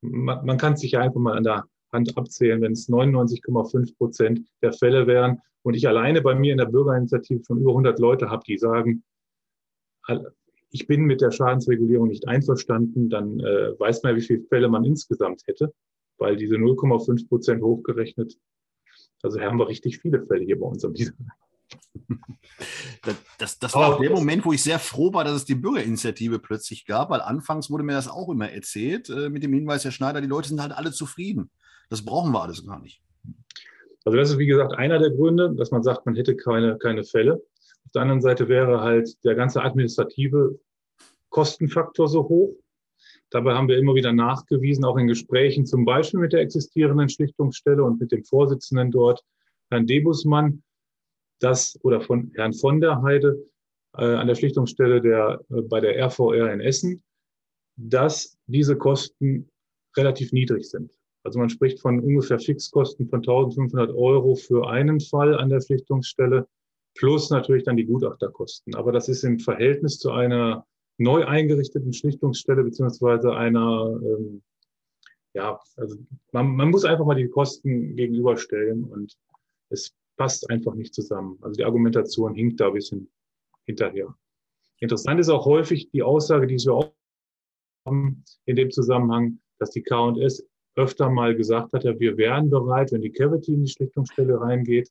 man, 0.00 0.44
man 0.44 0.58
kann 0.58 0.76
sich 0.76 0.92
ja 0.92 1.00
einfach 1.00 1.20
mal 1.20 1.36
an 1.36 1.44
der 1.44 1.64
Hand 1.92 2.16
abzählen, 2.16 2.60
wenn 2.60 2.72
es 2.72 2.88
99,5 2.88 3.96
Prozent 3.96 4.48
der 4.62 4.72
Fälle 4.72 5.06
wären 5.06 5.40
und 5.62 5.74
ich 5.74 5.86
alleine 5.88 6.22
bei 6.22 6.34
mir 6.34 6.52
in 6.52 6.58
der 6.58 6.66
Bürgerinitiative 6.66 7.42
von 7.44 7.58
über 7.58 7.70
100 7.70 7.98
Leute 7.98 8.30
habe, 8.30 8.42
die 8.46 8.58
sagen, 8.58 9.02
ich 10.70 10.86
bin 10.86 11.02
mit 11.02 11.20
der 11.20 11.30
Schadensregulierung 11.30 12.08
nicht 12.08 12.28
einverstanden, 12.28 13.10
dann 13.10 13.40
äh, 13.40 13.78
weiß 13.78 14.02
man, 14.02 14.16
wie 14.16 14.22
viele 14.22 14.42
Fälle 14.44 14.68
man 14.68 14.84
insgesamt 14.84 15.42
hätte, 15.46 15.74
weil 16.18 16.36
diese 16.36 16.54
0,5 16.56 17.28
Prozent 17.28 17.62
hochgerechnet, 17.62 18.38
also 19.22 19.40
haben 19.40 19.58
wir 19.58 19.68
richtig 19.68 19.98
viele 19.98 20.24
Fälle 20.26 20.44
hier 20.44 20.58
bei 20.58 20.66
uns 20.66 20.84
am 20.84 20.94
Diesel. 20.94 21.14
Das, 23.02 23.16
das, 23.38 23.58
das 23.58 23.74
war 23.74 23.94
auch 23.94 24.00
der 24.00 24.10
Moment, 24.10 24.44
wo 24.44 24.52
ich 24.52 24.62
sehr 24.62 24.78
froh 24.78 25.12
war, 25.14 25.24
dass 25.24 25.34
es 25.34 25.44
die 25.46 25.54
Bürgerinitiative 25.54 26.38
plötzlich 26.38 26.84
gab, 26.84 27.10
weil 27.10 27.22
anfangs 27.22 27.70
wurde 27.70 27.84
mir 27.84 27.92
das 27.92 28.08
auch 28.08 28.28
immer 28.28 28.50
erzählt, 28.50 29.08
äh, 29.08 29.30
mit 29.30 29.42
dem 29.42 29.54
Hinweis, 29.54 29.84
Herr 29.84 29.92
Schneider, 29.92 30.20
die 30.20 30.26
Leute 30.26 30.48
sind 30.48 30.60
halt 30.60 30.72
alle 30.72 30.92
zufrieden. 30.92 31.50
Das 31.88 32.04
brauchen 32.04 32.32
wir 32.32 32.42
alles 32.42 32.66
gar 32.66 32.80
nicht. 32.80 33.02
Also 34.04 34.18
das 34.18 34.30
ist, 34.30 34.38
wie 34.38 34.46
gesagt, 34.46 34.74
einer 34.74 34.98
der 34.98 35.10
Gründe, 35.10 35.54
dass 35.56 35.70
man 35.70 35.82
sagt, 35.82 36.06
man 36.06 36.14
hätte 36.14 36.36
keine, 36.36 36.78
keine 36.78 37.04
Fälle. 37.04 37.34
Auf 37.34 37.92
der 37.94 38.02
anderen 38.02 38.20
Seite 38.20 38.48
wäre 38.48 38.80
halt 38.80 39.22
der 39.24 39.34
ganze 39.34 39.62
administrative 39.62 40.58
Kostenfaktor 41.30 42.08
so 42.08 42.28
hoch. 42.28 42.56
Dabei 43.30 43.54
haben 43.54 43.68
wir 43.68 43.78
immer 43.78 43.94
wieder 43.94 44.12
nachgewiesen, 44.12 44.84
auch 44.84 44.96
in 44.96 45.06
Gesprächen, 45.06 45.64
zum 45.64 45.84
Beispiel 45.84 46.20
mit 46.20 46.32
der 46.32 46.40
existierenden 46.40 47.08
Schlichtungsstelle 47.08 47.82
und 47.82 48.00
mit 48.00 48.10
dem 48.10 48.24
Vorsitzenden 48.24 48.90
dort, 48.90 49.22
Herrn 49.70 49.86
Debusmann, 49.86 50.62
dass, 51.40 51.78
oder 51.82 52.00
von 52.00 52.32
Herrn 52.34 52.52
von 52.52 52.80
der 52.80 53.02
Heide 53.02 53.44
äh, 53.96 54.04
an 54.04 54.26
der 54.28 54.34
Schlichtungsstelle 54.34 55.00
der, 55.00 55.40
äh, 55.50 55.62
bei 55.62 55.80
der 55.80 55.96
RVR 55.98 56.52
in 56.52 56.60
Essen, 56.60 57.02
dass 57.76 58.38
diese 58.46 58.76
Kosten 58.76 59.50
relativ 59.96 60.32
niedrig 60.32 60.68
sind. 60.68 60.92
Also 61.22 61.38
man 61.38 61.50
spricht 61.50 61.80
von 61.80 62.00
ungefähr 62.00 62.38
Fixkosten 62.38 63.08
von 63.08 63.20
1500 63.20 63.90
Euro 63.90 64.36
für 64.36 64.68
einen 64.68 65.00
Fall 65.00 65.36
an 65.36 65.50
der 65.50 65.60
Schlichtungsstelle 65.60 66.46
plus 66.94 67.30
natürlich 67.30 67.64
dann 67.64 67.76
die 67.76 67.84
Gutachterkosten. 67.84 68.74
Aber 68.74 68.92
das 68.92 69.08
ist 69.08 69.22
im 69.24 69.38
Verhältnis 69.38 69.98
zu 69.98 70.10
einer 70.10 70.66
neu 70.98 71.24
eingerichteten 71.24 71.92
Schlichtungsstelle 71.92 72.62
beziehungsweise 72.62 73.34
einer, 73.34 73.98
ähm, 74.02 74.42
ja, 75.34 75.58
also 75.76 75.96
man, 76.32 76.48
man 76.56 76.70
muss 76.70 76.84
einfach 76.84 77.04
mal 77.04 77.14
die 77.14 77.28
Kosten 77.28 77.96
gegenüberstellen 77.96 78.84
und 78.84 79.16
es 79.70 79.94
passt 80.20 80.50
einfach 80.50 80.74
nicht 80.74 80.92
zusammen. 80.92 81.38
Also 81.40 81.56
die 81.56 81.64
Argumentation 81.64 82.34
hinkt 82.34 82.60
da 82.60 82.66
ein 82.66 82.74
bisschen 82.74 83.10
hinterher. 83.64 84.14
Interessant 84.78 85.18
ist 85.18 85.30
auch 85.30 85.46
häufig 85.46 85.90
die 85.92 86.02
Aussage, 86.02 86.46
die 86.46 86.56
wir 86.56 86.92
haben 87.86 88.22
in 88.44 88.56
dem 88.56 88.70
Zusammenhang, 88.70 89.38
dass 89.58 89.70
die 89.70 89.80
K&S 89.80 90.46
öfter 90.76 91.08
mal 91.08 91.34
gesagt 91.34 91.72
hat, 91.72 91.84
ja, 91.84 91.98
wir 91.98 92.18
wären 92.18 92.50
bereit, 92.50 92.92
wenn 92.92 93.00
die 93.00 93.12
Cavity 93.12 93.54
in 93.54 93.64
die 93.64 93.70
Schlichtungsstelle 93.70 94.38
reingeht, 94.38 94.90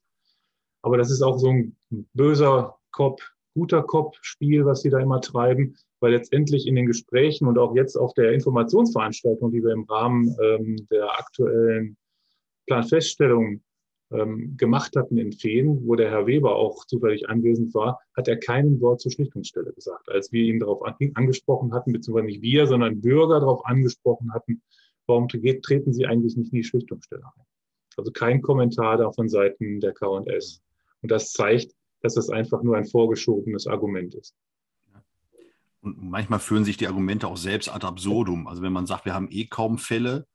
aber 0.82 0.98
das 0.98 1.12
ist 1.12 1.22
auch 1.22 1.38
so 1.38 1.50
ein 1.50 1.76
böser 2.14 2.76
Kopf, 2.90 3.22
guter 3.54 3.84
Kopf-Spiel, 3.84 4.66
was 4.66 4.82
sie 4.82 4.90
da 4.90 4.98
immer 4.98 5.20
treiben, 5.20 5.76
weil 6.00 6.10
letztendlich 6.10 6.66
in 6.66 6.74
den 6.74 6.86
Gesprächen 6.86 7.46
und 7.46 7.56
auch 7.56 7.76
jetzt 7.76 7.94
auf 7.94 8.14
der 8.14 8.32
Informationsveranstaltung, 8.32 9.52
die 9.52 9.62
wir 9.62 9.74
im 9.74 9.84
Rahmen 9.84 10.34
ähm, 10.42 10.88
der 10.90 11.08
aktuellen 11.20 11.96
Planfeststellung 12.66 13.62
ähm, 14.12 14.56
gemacht 14.56 14.96
hatten 14.96 15.18
in 15.18 15.32
Feen, 15.32 15.86
wo 15.86 15.94
der 15.94 16.10
Herr 16.10 16.26
Weber 16.26 16.56
auch 16.56 16.84
zufällig 16.86 17.28
anwesend 17.28 17.74
war, 17.74 18.00
hat 18.16 18.28
er 18.28 18.36
keinen 18.36 18.80
Wort 18.80 19.00
zur 19.00 19.12
Schlichtungsstelle 19.12 19.72
gesagt. 19.72 20.08
Als 20.08 20.32
wir 20.32 20.42
ihn 20.42 20.60
darauf 20.60 20.84
an, 20.84 20.94
angesprochen 21.14 21.72
hatten, 21.72 21.92
beziehungsweise 21.92 22.26
nicht 22.26 22.42
wir, 22.42 22.66
sondern 22.66 23.00
Bürger 23.00 23.40
darauf 23.40 23.64
angesprochen 23.66 24.32
hatten, 24.32 24.62
warum 25.06 25.28
treten 25.28 25.92
Sie 25.92 26.06
eigentlich 26.06 26.36
nicht 26.36 26.52
in 26.52 26.58
die 26.58 26.64
Schlichtungsstelle 26.64 27.24
ein? 27.24 27.44
Also 27.96 28.12
kein 28.12 28.40
Kommentar 28.42 28.96
da 28.96 29.12
von 29.12 29.28
Seiten 29.28 29.80
der 29.80 29.92
K&S. 29.92 30.62
Und 31.02 31.10
das 31.10 31.32
zeigt, 31.32 31.72
dass 32.02 32.14
das 32.14 32.30
einfach 32.30 32.62
nur 32.62 32.76
ein 32.76 32.86
vorgeschobenes 32.86 33.66
Argument 33.66 34.14
ist. 34.14 34.34
Und 35.82 36.02
manchmal 36.02 36.40
führen 36.40 36.64
sich 36.64 36.76
die 36.76 36.86
Argumente 36.86 37.26
auch 37.26 37.36
selbst 37.36 37.72
ad 37.72 37.86
absurdum. 37.86 38.46
Also 38.46 38.62
wenn 38.62 38.72
man 38.72 38.86
sagt, 38.86 39.06
wir 39.06 39.14
haben 39.14 39.28
eh 39.30 39.46
kaum 39.46 39.78
Fälle, 39.78 40.26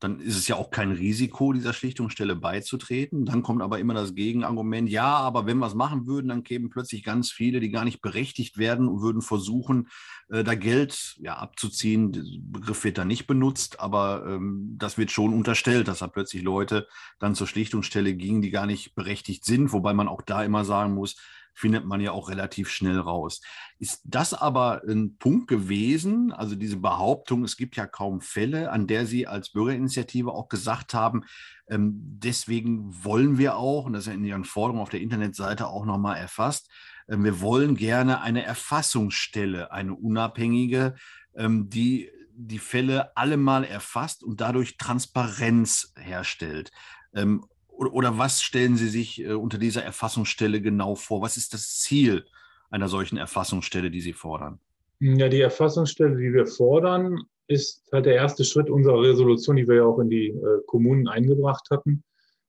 dann 0.00 0.20
ist 0.20 0.36
es 0.36 0.46
ja 0.46 0.56
auch 0.56 0.70
kein 0.70 0.92
Risiko, 0.92 1.52
dieser 1.52 1.72
Schlichtungsstelle 1.72 2.36
beizutreten. 2.36 3.24
Dann 3.24 3.42
kommt 3.42 3.62
aber 3.62 3.80
immer 3.80 3.94
das 3.94 4.14
Gegenargument, 4.14 4.88
ja, 4.88 5.16
aber 5.16 5.46
wenn 5.46 5.58
wir 5.58 5.66
es 5.66 5.74
machen 5.74 6.06
würden, 6.06 6.28
dann 6.28 6.44
kämen 6.44 6.70
plötzlich 6.70 7.02
ganz 7.02 7.32
viele, 7.32 7.58
die 7.58 7.70
gar 7.70 7.84
nicht 7.84 8.00
berechtigt 8.00 8.58
werden 8.58 8.88
und 8.88 9.00
würden 9.00 9.22
versuchen, 9.22 9.88
äh, 10.28 10.44
da 10.44 10.54
Geld 10.54 11.16
ja, 11.20 11.36
abzuziehen. 11.36 12.12
Der 12.12 12.22
Begriff 12.40 12.84
wird 12.84 12.98
da 12.98 13.04
nicht 13.04 13.26
benutzt, 13.26 13.80
aber 13.80 14.24
ähm, 14.26 14.76
das 14.78 14.98
wird 14.98 15.10
schon 15.10 15.34
unterstellt, 15.34 15.88
dass 15.88 15.98
da 15.98 16.06
plötzlich 16.06 16.42
Leute 16.42 16.86
dann 17.18 17.34
zur 17.34 17.48
Schlichtungsstelle 17.48 18.14
gingen, 18.14 18.42
die 18.42 18.50
gar 18.50 18.66
nicht 18.66 18.94
berechtigt 18.94 19.44
sind, 19.44 19.72
wobei 19.72 19.94
man 19.94 20.06
auch 20.06 20.22
da 20.22 20.44
immer 20.44 20.64
sagen 20.64 20.94
muss, 20.94 21.16
findet 21.58 21.84
man 21.84 22.00
ja 22.00 22.12
auch 22.12 22.28
relativ 22.28 22.70
schnell 22.70 22.98
raus. 22.98 23.40
Ist 23.78 24.00
das 24.04 24.32
aber 24.32 24.82
ein 24.88 25.16
Punkt 25.18 25.48
gewesen, 25.48 26.32
also 26.32 26.54
diese 26.54 26.76
Behauptung, 26.76 27.44
es 27.44 27.56
gibt 27.56 27.76
ja 27.76 27.86
kaum 27.86 28.20
Fälle, 28.20 28.70
an 28.70 28.86
der 28.86 29.06
Sie 29.06 29.26
als 29.26 29.50
Bürgerinitiative 29.50 30.32
auch 30.32 30.48
gesagt 30.48 30.94
haben, 30.94 31.24
ähm, 31.68 31.94
deswegen 31.94 33.04
wollen 33.04 33.38
wir 33.38 33.56
auch, 33.56 33.86
und 33.86 33.92
das 33.92 34.04
ist 34.04 34.08
ja 34.08 34.14
in 34.14 34.24
Ihren 34.24 34.44
Forderungen 34.44 34.82
auf 34.82 34.90
der 34.90 35.00
Internetseite 35.00 35.66
auch 35.66 35.84
nochmal 35.84 36.16
erfasst, 36.16 36.70
äh, 37.08 37.16
wir 37.18 37.40
wollen 37.40 37.74
gerne 37.74 38.20
eine 38.20 38.44
Erfassungsstelle, 38.44 39.72
eine 39.72 39.94
unabhängige, 39.94 40.94
ähm, 41.34 41.68
die 41.68 42.10
die 42.40 42.60
Fälle 42.60 43.16
alle 43.16 43.36
mal 43.36 43.64
erfasst 43.64 44.22
und 44.22 44.40
dadurch 44.40 44.76
Transparenz 44.76 45.92
herstellt. 45.96 46.70
Ähm, 47.12 47.44
oder, 47.78 47.92
oder 47.92 48.18
was 48.18 48.42
stellen 48.42 48.76
Sie 48.76 48.88
sich 48.88 49.22
äh, 49.22 49.32
unter 49.32 49.58
dieser 49.58 49.84
Erfassungsstelle 49.84 50.60
genau 50.60 50.96
vor? 50.96 51.22
Was 51.22 51.36
ist 51.36 51.54
das 51.54 51.78
Ziel 51.78 52.24
einer 52.70 52.88
solchen 52.88 53.16
Erfassungsstelle, 53.16 53.90
die 53.90 54.00
Sie 54.00 54.12
fordern? 54.12 54.58
Ja, 55.00 55.28
die 55.28 55.40
Erfassungsstelle, 55.40 56.16
die 56.16 56.32
wir 56.32 56.46
fordern, 56.46 57.22
ist 57.46 57.84
halt 57.92 58.06
der 58.06 58.16
erste 58.16 58.44
Schritt 58.44 58.68
unserer 58.68 59.00
Resolution, 59.00 59.56
die 59.56 59.68
wir 59.68 59.76
ja 59.76 59.84
auch 59.84 60.00
in 60.00 60.10
die 60.10 60.28
äh, 60.28 60.60
Kommunen 60.66 61.06
eingebracht 61.06 61.68
hatten, 61.70 62.02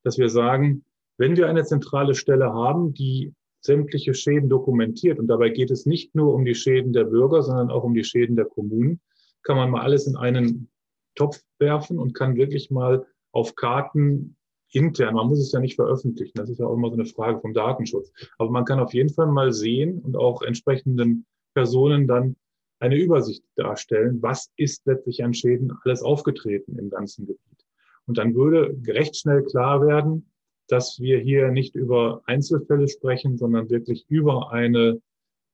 dass 0.04 0.18
wir 0.18 0.30
sagen, 0.30 0.84
wenn 1.18 1.38
wir 1.38 1.48
eine 1.48 1.64
zentrale 1.64 2.16
Stelle 2.16 2.52
haben, 2.52 2.94
die 2.94 3.34
sämtliche 3.62 4.14
Schäden 4.14 4.50
dokumentiert, 4.50 5.20
und 5.20 5.28
dabei 5.28 5.50
geht 5.50 5.70
es 5.70 5.86
nicht 5.86 6.16
nur 6.16 6.34
um 6.34 6.44
die 6.44 6.56
Schäden 6.56 6.92
der 6.92 7.04
Bürger, 7.04 7.44
sondern 7.44 7.70
auch 7.70 7.84
um 7.84 7.94
die 7.94 8.04
Schäden 8.04 8.36
der 8.36 8.46
Kommunen, 8.46 9.00
kann 9.44 9.58
man 9.58 9.70
mal 9.70 9.82
alles 9.82 10.08
in 10.08 10.16
einen 10.16 10.70
Topf 11.16 11.40
werfen 11.60 12.00
und 12.00 12.14
kann 12.14 12.36
wirklich 12.36 12.72
mal 12.72 13.06
auf 13.32 13.56
Karten 13.56 14.38
intern, 14.72 15.16
man 15.16 15.28
muss 15.28 15.40
es 15.40 15.52
ja 15.52 15.60
nicht 15.60 15.76
veröffentlichen, 15.76 16.34
das 16.36 16.50
ist 16.50 16.60
ja 16.60 16.68
auch 16.68 16.76
immer 16.76 16.90
so 16.90 16.96
eine 16.96 17.06
Frage 17.06 17.40
vom 17.40 17.54
Datenschutz. 17.54 18.12
Aber 18.38 18.52
man 18.52 18.66
kann 18.66 18.80
auf 18.80 18.94
jeden 18.94 19.10
Fall 19.10 19.28
mal 19.28 19.52
sehen 19.52 20.00
und 20.00 20.16
auch 20.16 20.42
entsprechenden 20.42 21.26
Personen 21.54 22.08
dann 22.08 22.36
eine 22.80 22.98
Übersicht 22.98 23.44
darstellen, 23.56 24.22
was 24.22 24.52
ist 24.56 24.86
letztlich 24.86 25.24
an 25.24 25.34
Schäden 25.34 25.74
alles 25.84 26.02
aufgetreten 26.02 26.78
im 26.78 26.90
ganzen 26.90 27.26
Gebiet. 27.26 27.66
Und 28.06 28.18
dann 28.18 28.34
würde 28.36 28.76
recht 28.88 29.18
schnell 29.18 29.44
klar 29.44 29.86
werden, 29.86 30.32
dass 30.68 31.00
wir 31.00 31.20
hier 31.20 31.52
nicht 31.52 31.76
über 31.76 32.22
Einzelfälle 32.26 32.88
sprechen, 32.88 33.38
sondern 33.38 33.70
wirklich 33.70 34.06
über 34.08 34.52
eine 34.52 35.02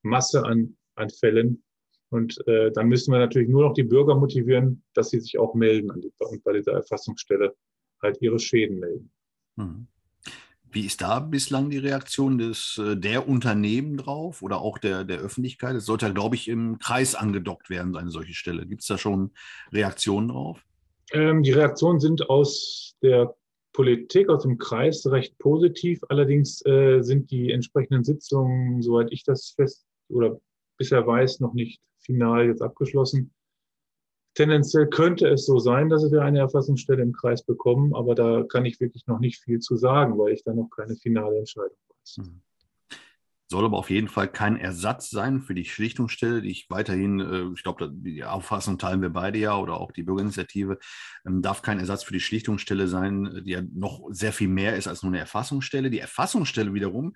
Masse 0.04 0.46
an, 0.46 0.78
an 0.96 1.10
Fällen. 1.10 1.64
Und 2.10 2.38
äh, 2.48 2.72
dann 2.72 2.88
müssen 2.88 3.12
wir 3.12 3.20
natürlich 3.20 3.50
nur 3.50 3.64
noch 3.64 3.74
die 3.74 3.84
Bürger 3.84 4.16
motivieren, 4.16 4.84
dass 4.94 5.10
sie 5.10 5.20
sich 5.20 5.40
auch 5.40 5.56
melden 5.56 5.90
an 5.90 6.02
die, 6.02 6.12
bei 6.44 6.54
dieser 6.54 6.74
Erfassungsstelle 6.74 7.56
halt 8.06 8.22
ihre 8.22 8.40
Schäden 8.40 8.80
melden. 8.80 9.12
Mhm. 9.56 9.88
Wie 10.72 10.86
ist 10.86 11.02
da 11.02 11.20
bislang 11.22 11.70
die 11.70 11.78
Reaktion 11.78 12.38
des, 12.38 12.78
äh, 12.84 12.98
der 12.98 13.30
Unternehmen 13.30 13.96
drauf 13.96 14.42
oder 14.42 14.60
auch 14.60 14.78
der, 14.78 15.06
der 15.06 15.20
Öffentlichkeit? 15.20 15.76
Es 15.76 15.86
sollte 15.86 16.08
ja, 16.08 16.12
glaube 16.12 16.36
ich, 16.36 16.50
im 16.50 16.80
Kreis 16.80 17.16
angedockt 17.16 17.70
werden, 17.70 17.96
eine 17.96 18.10
solche 18.10 18.34
Stelle. 18.34 18.66
Gibt 18.66 18.82
es 18.82 18.88
da 18.88 18.98
schon 18.98 19.32
Reaktionen 19.72 20.28
drauf? 20.28 20.62
Ähm, 21.14 21.44
die 21.44 21.54
Reaktionen 21.54 22.00
sind 22.00 22.30
aus 22.30 22.96
der 23.02 23.36
Politik, 23.72 24.30
aus 24.30 24.44
dem 24.44 24.58
Kreis 24.58 25.06
recht 25.08 25.38
positiv. 25.38 26.02
Allerdings 26.10 26.66
äh, 26.66 27.02
sind 27.02 27.32
die 27.32 27.52
entsprechenden 27.52 28.04
Sitzungen, 28.04 28.82
soweit 28.82 29.12
ich 29.12 29.24
das 29.24 29.54
fest 29.56 29.86
oder 30.10 30.40
bisher 30.78 31.06
weiß, 31.06 31.40
noch 31.40 31.54
nicht 31.54 31.82
final 32.00 32.48
jetzt 32.48 32.62
abgeschlossen. 32.62 33.32
Tendenziell 34.36 34.88
könnte 34.88 35.30
es 35.30 35.46
so 35.46 35.60
sein, 35.60 35.90
dass 35.90 36.12
wir 36.12 36.22
eine 36.22 36.40
Erfassungsstelle 36.40 37.02
im 37.02 37.14
Kreis 37.14 37.44
bekommen, 37.44 37.96
aber 37.96 38.16
da 38.16 38.44
kann 38.44 38.66
ich 38.66 38.82
wirklich 38.82 39.08
noch 39.08 39.20
nicht 39.20 39.42
viel 39.42 39.60
zu 39.60 39.78
sagen, 39.78 40.18
weil 40.20 40.34
ich 40.34 40.44
da 40.44 40.54
noch 40.54 40.70
keine 40.70 40.96
finale 40.98 41.38
Entscheidung 41.38 41.78
weiß. 41.88 42.18
Mhm. 42.18 42.42
Soll 43.48 43.66
aber 43.66 43.78
auf 43.78 43.92
jeden 43.92 44.08
Fall 44.08 44.28
kein 44.28 44.58
Ersatz 44.58 45.12
sein 45.12 45.42
für 45.42 45.54
die 45.54 45.66
Schlichtungsstelle, 45.66 46.42
die 46.42 46.50
ich 46.50 46.68
weiterhin, 46.70 47.20
äh, 47.20 47.44
ich 47.54 47.62
glaube, 47.62 47.92
die 47.94 48.24
Auffassung 48.24 48.80
teilen 48.80 49.02
wir 49.02 49.12
beide 49.12 49.38
ja 49.38 49.56
oder 49.56 49.80
auch 49.80 49.92
die 49.92 50.04
Bürgerinitiative, 50.04 50.80
ähm, 51.26 51.42
darf 51.42 51.62
kein 51.62 51.80
Ersatz 51.80 52.04
für 52.04 52.14
die 52.14 52.20
Schlichtungsstelle 52.20 52.88
sein, 52.88 53.44
die 53.46 53.52
ja 53.52 53.62
noch 53.74 54.08
sehr 54.10 54.34
viel 54.34 54.48
mehr 54.48 54.76
ist 54.76 54.88
als 54.88 55.04
nur 55.04 55.12
eine 55.12 55.20
Erfassungsstelle. 55.20 55.92
Die 55.92 56.00
Erfassungsstelle 56.00 56.74
wiederum 56.74 57.14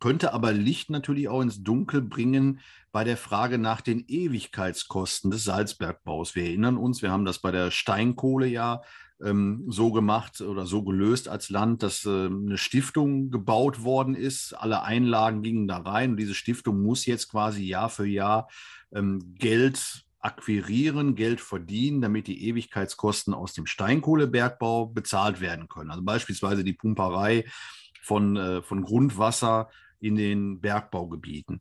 könnte 0.00 0.32
aber 0.32 0.52
Licht 0.52 0.90
natürlich 0.90 1.28
auch 1.28 1.42
ins 1.42 1.62
Dunkel 1.62 2.02
bringen 2.02 2.60
bei 2.92 3.04
der 3.04 3.16
Frage 3.16 3.58
nach 3.58 3.80
den 3.80 4.04
Ewigkeitskosten 4.06 5.30
des 5.30 5.44
Salzbergbaus. 5.44 6.34
Wir 6.34 6.44
erinnern 6.44 6.76
uns, 6.76 7.02
wir 7.02 7.10
haben 7.10 7.24
das 7.24 7.38
bei 7.38 7.52
der 7.52 7.70
Steinkohle 7.70 8.46
ja 8.46 8.82
ähm, 9.24 9.64
so 9.68 9.92
gemacht 9.92 10.40
oder 10.40 10.66
so 10.66 10.82
gelöst 10.82 11.28
als 11.28 11.50
Land, 11.50 11.82
dass 11.82 12.04
äh, 12.04 12.26
eine 12.26 12.58
Stiftung 12.58 13.30
gebaut 13.30 13.84
worden 13.84 14.14
ist. 14.14 14.52
Alle 14.54 14.82
Einlagen 14.82 15.42
gingen 15.42 15.68
da 15.68 15.78
rein 15.78 16.12
und 16.12 16.16
diese 16.16 16.34
Stiftung 16.34 16.82
muss 16.82 17.06
jetzt 17.06 17.30
quasi 17.30 17.64
Jahr 17.64 17.90
für 17.90 18.06
Jahr 18.06 18.48
ähm, 18.92 19.34
Geld 19.38 20.04
akquirieren, 20.20 21.14
Geld 21.14 21.40
verdienen, 21.40 22.02
damit 22.02 22.26
die 22.26 22.46
Ewigkeitskosten 22.48 23.32
aus 23.32 23.54
dem 23.54 23.66
Steinkohlebergbau 23.66 24.86
bezahlt 24.86 25.40
werden 25.40 25.68
können. 25.68 25.90
Also 25.90 26.02
beispielsweise 26.02 26.62
die 26.62 26.74
Pumperei 26.74 27.44
von, 28.02 28.36
äh, 28.36 28.62
von 28.62 28.82
Grundwasser 28.82 29.70
in 29.98 30.16
den 30.16 30.60
Bergbaugebieten. 30.60 31.60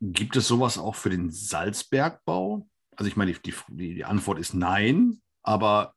Gibt 0.00 0.36
es 0.36 0.48
sowas 0.48 0.76
auch 0.76 0.94
für 0.94 1.10
den 1.10 1.30
Salzbergbau? 1.30 2.68
Also 2.96 3.08
ich 3.08 3.16
meine, 3.16 3.32
die, 3.32 3.54
die, 3.68 3.94
die 3.94 4.04
Antwort 4.04 4.38
ist 4.38 4.54
nein, 4.54 5.20
aber 5.42 5.94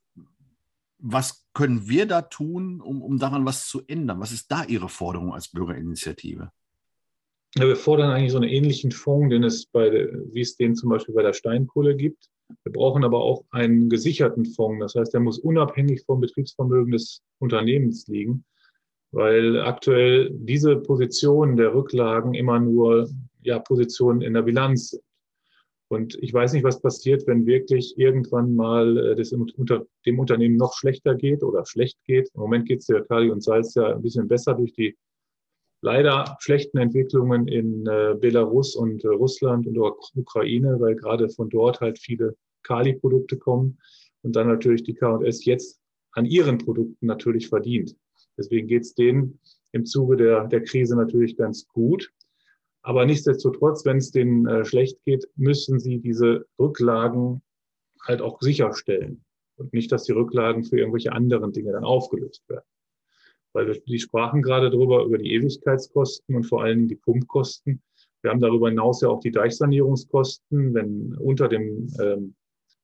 was 0.99 1.45
können 1.53 1.87
wir 1.87 2.05
da 2.05 2.23
tun, 2.23 2.81
um, 2.81 3.01
um 3.01 3.19
daran 3.19 3.45
was 3.45 3.67
zu 3.67 3.81
ändern? 3.87 4.19
Was 4.19 4.31
ist 4.31 4.51
da 4.51 4.63
Ihre 4.63 4.89
Forderung 4.89 5.33
als 5.33 5.49
Bürgerinitiative? 5.49 6.51
Ja, 7.55 7.67
wir 7.67 7.75
fordern 7.75 8.11
eigentlich 8.11 8.31
so 8.31 8.37
einen 8.37 8.49
ähnlichen 8.49 8.91
Fonds, 8.91 9.31
den 9.31 9.43
es 9.43 9.65
bei, 9.65 9.89
wie 10.31 10.41
es 10.41 10.57
den 10.57 10.75
zum 10.75 10.89
Beispiel 10.89 11.15
bei 11.15 11.23
der 11.23 11.33
Steinkohle 11.33 11.95
gibt. 11.95 12.27
Wir 12.63 12.71
brauchen 12.71 13.03
aber 13.03 13.19
auch 13.19 13.43
einen 13.51 13.89
gesicherten 13.89 14.45
Fonds. 14.45 14.79
Das 14.79 14.95
heißt, 14.95 15.13
der 15.13 15.21
muss 15.21 15.39
unabhängig 15.39 16.03
vom 16.05 16.19
Betriebsvermögen 16.19 16.91
des 16.91 17.21
Unternehmens 17.39 18.07
liegen 18.07 18.45
weil 19.11 19.61
aktuell 19.61 20.29
diese 20.31 20.75
Positionen 20.77 21.55
der 21.55 21.73
Rücklagen 21.73 22.33
immer 22.33 22.59
nur 22.59 23.09
ja, 23.41 23.59
Positionen 23.59 24.21
in 24.21 24.33
der 24.33 24.41
Bilanz. 24.41 24.99
Und 25.89 26.17
ich 26.21 26.33
weiß 26.33 26.53
nicht, 26.53 26.63
was 26.63 26.81
passiert, 26.81 27.25
wenn 27.27 27.45
wirklich 27.45 27.97
irgendwann 27.97 28.55
mal 28.55 28.97
äh, 28.97 29.15
das 29.15 29.31
unter, 29.31 29.85
dem 30.05 30.19
Unternehmen 30.19 30.57
noch 30.57 30.73
schlechter 30.73 31.15
geht 31.15 31.43
oder 31.43 31.65
schlecht 31.65 31.97
geht. 32.03 32.29
Im 32.33 32.41
Moment 32.41 32.67
geht 32.67 32.79
es 32.79 32.87
der 32.87 33.03
Kali 33.03 33.29
und 33.29 33.41
Salz 33.41 33.75
ja 33.75 33.95
ein 33.95 34.01
bisschen 34.01 34.27
besser 34.27 34.53
durch 34.53 34.73
die 34.73 34.97
leider 35.81 36.37
schlechten 36.39 36.77
Entwicklungen 36.77 37.47
in 37.47 37.85
äh, 37.87 38.15
Belarus 38.19 38.75
und 38.75 39.03
äh, 39.05 39.09
Russland 39.09 39.67
und 39.67 39.77
Ukraine, 40.15 40.79
weil 40.79 40.95
gerade 40.95 41.29
von 41.29 41.49
dort 41.49 41.79
halt 41.79 41.99
viele 41.99 42.35
Kali-Produkte 42.63 43.37
kommen 43.37 43.77
und 44.23 44.35
dann 44.35 44.47
natürlich 44.47 44.83
die 44.83 44.95
K&S 44.95 45.45
jetzt 45.45 45.79
an 46.11 46.25
ihren 46.25 46.57
Produkten 46.57 47.05
natürlich 47.05 47.47
verdient. 47.47 47.95
Deswegen 48.37 48.67
geht 48.67 48.83
es 48.83 48.95
denen 48.95 49.39
im 49.71 49.85
Zuge 49.85 50.17
der, 50.17 50.47
der 50.47 50.63
Krise 50.63 50.95
natürlich 50.95 51.37
ganz 51.37 51.67
gut. 51.67 52.11
Aber 52.87 53.05
nichtsdestotrotz, 53.05 53.83
wenn 53.83 53.97
es 53.97 54.11
denen 54.11 54.47
äh, 54.47 54.63
schlecht 54.63 55.03
geht, 55.03 55.27
müssen 55.35 55.77
sie 55.77 55.99
diese 55.99 56.45
Rücklagen 56.57 57.41
halt 58.01 58.21
auch 58.21 58.39
sicherstellen. 58.39 59.25
Und 59.57 59.73
nicht, 59.73 59.91
dass 59.91 60.05
die 60.05 60.13
Rücklagen 60.13 60.63
für 60.63 60.77
irgendwelche 60.77 61.11
anderen 61.11 61.51
Dinge 61.51 61.73
dann 61.73 61.83
aufgelöst 61.83 62.47
werden. 62.47 62.63
Weil 63.51 63.67
wir, 63.67 63.77
die 63.81 63.99
sprachen 63.99 64.41
gerade 64.41 64.69
darüber, 64.69 65.03
über 65.03 65.17
die 65.17 65.33
Ewigkeitskosten 65.33 66.33
und 66.33 66.45
vor 66.45 66.63
allem 66.63 66.87
die 66.87 66.95
Pumpkosten. 66.95 67.81
Wir 68.21 68.31
haben 68.31 68.39
darüber 68.39 68.69
hinaus 68.69 69.01
ja 69.01 69.09
auch 69.09 69.19
die 69.19 69.31
Deichsanierungskosten, 69.31 70.73
wenn 70.73 71.13
unter 71.17 71.49
dem 71.49 71.93
ähm, 71.99 72.35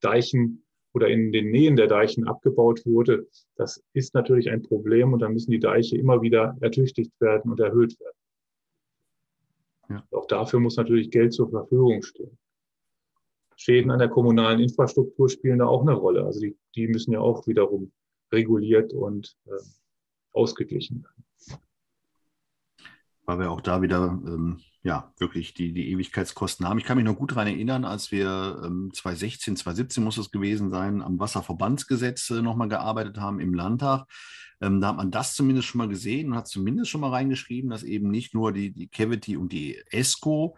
Deichen 0.02 0.66
oder 0.92 1.08
in 1.08 1.32
den 1.32 1.50
Nähen 1.50 1.76
der 1.76 1.86
Deichen 1.86 2.28
abgebaut 2.28 2.84
wurde. 2.84 3.26
Das 3.56 3.82
ist 3.94 4.12
natürlich 4.12 4.50
ein 4.50 4.60
Problem 4.60 5.14
und 5.14 5.20
dann 5.20 5.32
müssen 5.32 5.50
die 5.50 5.60
Deiche 5.60 5.96
immer 5.96 6.20
wieder 6.20 6.58
ertüchtigt 6.60 7.18
werden 7.20 7.50
und 7.50 7.60
erhöht 7.60 7.98
werden. 7.98 8.18
Ja. 9.88 10.06
Auch 10.10 10.26
dafür 10.26 10.60
muss 10.60 10.76
natürlich 10.76 11.10
Geld 11.10 11.32
zur 11.32 11.50
Verfügung 11.50 12.02
stehen. 12.02 12.38
Schäden 13.56 13.90
an 13.90 13.98
der 13.98 14.08
kommunalen 14.08 14.60
Infrastruktur 14.60 15.28
spielen 15.28 15.60
da 15.60 15.66
auch 15.66 15.82
eine 15.82 15.94
Rolle. 15.94 16.24
Also 16.24 16.40
die, 16.40 16.56
die 16.74 16.88
müssen 16.88 17.12
ja 17.12 17.20
auch 17.20 17.46
wiederum 17.46 17.92
reguliert 18.32 18.92
und 18.92 19.36
äh, 19.46 19.52
ausgeglichen 20.32 21.04
werden. 21.04 21.24
Weil 23.26 23.38
wir 23.38 23.50
auch 23.50 23.60
da 23.60 23.80
wieder 23.80 24.20
ähm, 24.26 24.60
ja 24.82 25.12
wirklich 25.18 25.54
die, 25.54 25.72
die 25.72 25.90
Ewigkeitskosten 25.92 26.68
haben. 26.68 26.78
Ich 26.78 26.84
kann 26.84 26.96
mich 26.96 27.06
noch 27.06 27.16
gut 27.16 27.32
daran 27.32 27.46
erinnern, 27.46 27.84
als 27.84 28.12
wir 28.12 28.60
ähm, 28.64 28.90
2016, 28.92 29.56
2017 29.56 30.04
muss 30.04 30.18
es 30.18 30.30
gewesen 30.30 30.70
sein, 30.70 31.00
am 31.02 31.18
Wasserverbandsgesetz 31.18 32.30
äh, 32.30 32.42
nochmal 32.42 32.68
gearbeitet 32.68 33.18
haben 33.18 33.40
im 33.40 33.54
Landtag. 33.54 34.06
Ähm, 34.60 34.80
da 34.80 34.88
hat 34.88 34.96
man 34.96 35.10
das 35.10 35.34
zumindest 35.34 35.68
schon 35.68 35.78
mal 35.78 35.88
gesehen 35.88 36.30
und 36.30 36.36
hat 36.36 36.48
zumindest 36.48 36.90
schon 36.90 37.00
mal 37.00 37.10
reingeschrieben, 37.10 37.70
dass 37.70 37.82
eben 37.82 38.10
nicht 38.10 38.34
nur 38.34 38.52
die, 38.52 38.72
die 38.72 38.88
Cavity 38.88 39.36
und 39.36 39.52
die 39.52 39.82
ESCO 39.90 40.56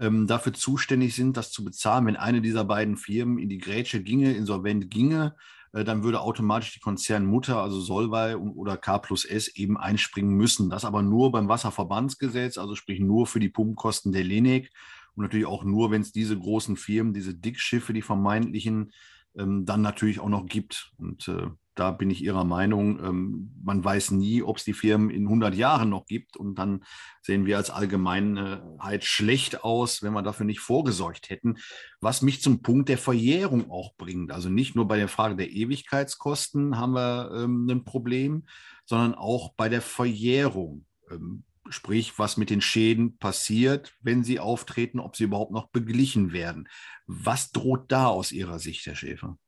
ähm, 0.00 0.26
dafür 0.26 0.54
zuständig 0.54 1.14
sind, 1.14 1.36
das 1.36 1.50
zu 1.50 1.64
bezahlen. 1.64 2.06
Wenn 2.06 2.16
eine 2.16 2.40
dieser 2.40 2.64
beiden 2.64 2.96
Firmen 2.96 3.38
in 3.38 3.48
die 3.48 3.58
Grätsche 3.58 4.02
ginge, 4.02 4.32
insolvent 4.32 4.90
ginge, 4.90 5.34
dann 5.72 6.02
würde 6.02 6.20
automatisch 6.20 6.72
die 6.72 6.80
Konzernmutter, 6.80 7.62
also 7.62 7.80
Solvay 7.80 8.34
oder 8.34 8.76
K 8.76 8.98
plus 8.98 9.24
S, 9.24 9.48
eben 9.48 9.76
einspringen 9.76 10.34
müssen. 10.34 10.70
Das 10.70 10.84
aber 10.84 11.02
nur 11.02 11.30
beim 11.30 11.48
Wasserverbandsgesetz, 11.48 12.58
also 12.58 12.74
sprich 12.74 13.00
nur 13.00 13.26
für 13.26 13.40
die 13.40 13.50
Pumpkosten 13.50 14.12
der 14.12 14.24
Lenek 14.24 14.70
und 15.14 15.24
natürlich 15.24 15.46
auch 15.46 15.64
nur, 15.64 15.90
wenn 15.90 16.02
es 16.02 16.12
diese 16.12 16.38
großen 16.38 16.76
Firmen, 16.76 17.12
diese 17.12 17.34
Dickschiffe, 17.34 17.92
die 17.92 18.02
vermeintlichen, 18.02 18.92
ähm, 19.36 19.64
dann 19.64 19.82
natürlich 19.82 20.20
auch 20.20 20.28
noch 20.28 20.46
gibt. 20.46 20.92
Und 20.98 21.28
äh, 21.28 21.48
da 21.78 21.92
bin 21.92 22.10
ich 22.10 22.22
Ihrer 22.22 22.44
Meinung. 22.44 22.98
Ähm, 23.04 23.52
man 23.62 23.84
weiß 23.84 24.10
nie, 24.10 24.42
ob 24.42 24.56
es 24.56 24.64
die 24.64 24.72
Firmen 24.72 25.10
in 25.10 25.24
100 25.24 25.54
Jahren 25.54 25.90
noch 25.90 26.06
gibt. 26.06 26.36
Und 26.36 26.58
dann 26.58 26.84
sehen 27.22 27.46
wir 27.46 27.56
als 27.56 27.70
Allgemeinheit 27.70 29.04
schlecht 29.04 29.62
aus, 29.62 30.02
wenn 30.02 30.12
wir 30.12 30.22
dafür 30.22 30.46
nicht 30.46 30.60
vorgesorgt 30.60 31.30
hätten. 31.30 31.58
Was 32.00 32.22
mich 32.22 32.42
zum 32.42 32.62
Punkt 32.62 32.88
der 32.88 32.98
Verjährung 32.98 33.70
auch 33.70 33.94
bringt. 33.96 34.32
Also 34.32 34.48
nicht 34.48 34.74
nur 34.74 34.88
bei 34.88 34.96
der 34.96 35.08
Frage 35.08 35.36
der 35.36 35.50
Ewigkeitskosten 35.50 36.78
haben 36.78 36.92
wir 36.94 37.30
ähm, 37.34 37.68
ein 37.70 37.84
Problem, 37.84 38.44
sondern 38.84 39.14
auch 39.14 39.54
bei 39.54 39.68
der 39.68 39.82
Verjährung. 39.82 40.84
Ähm, 41.10 41.44
sprich, 41.70 42.18
was 42.18 42.36
mit 42.36 42.50
den 42.50 42.60
Schäden 42.60 43.18
passiert, 43.18 43.94
wenn 44.00 44.24
sie 44.24 44.40
auftreten, 44.40 45.00
ob 45.00 45.16
sie 45.16 45.24
überhaupt 45.24 45.52
noch 45.52 45.68
beglichen 45.68 46.32
werden. 46.32 46.68
Was 47.06 47.52
droht 47.52 47.92
da 47.92 48.06
aus 48.06 48.32
Ihrer 48.32 48.58
Sicht, 48.58 48.86
Herr 48.86 48.96
Schäfer? 48.96 49.38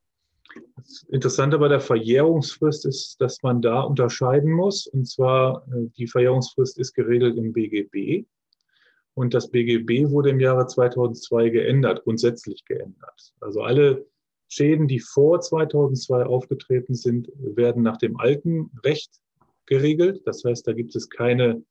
Das 0.76 1.04
Interessante 1.08 1.58
bei 1.58 1.68
der 1.68 1.80
Verjährungsfrist 1.80 2.86
ist, 2.86 3.20
dass 3.20 3.42
man 3.42 3.62
da 3.62 3.82
unterscheiden 3.82 4.52
muss. 4.52 4.86
Und 4.86 5.06
zwar, 5.06 5.66
äh, 5.68 5.88
die 5.96 6.06
Verjährungsfrist 6.06 6.78
ist 6.78 6.94
geregelt 6.94 7.36
im 7.36 7.52
BGB. 7.52 8.26
Und 9.14 9.34
das 9.34 9.50
BGB 9.50 10.10
wurde 10.10 10.30
im 10.30 10.40
Jahre 10.40 10.66
2002 10.66 11.50
geändert, 11.50 12.04
grundsätzlich 12.04 12.64
geändert. 12.64 13.34
Also 13.40 13.62
alle 13.62 14.06
Schäden, 14.48 14.88
die 14.88 15.00
vor 15.00 15.40
2002 15.40 16.24
aufgetreten 16.24 16.94
sind, 16.94 17.28
werden 17.36 17.82
nach 17.82 17.98
dem 17.98 18.18
alten 18.18 18.70
Recht 18.84 19.20
geregelt. 19.66 20.22
Das 20.24 20.44
heißt, 20.44 20.66
da 20.66 20.72
gibt 20.72 20.96
es 20.96 21.08
keine 21.08 21.62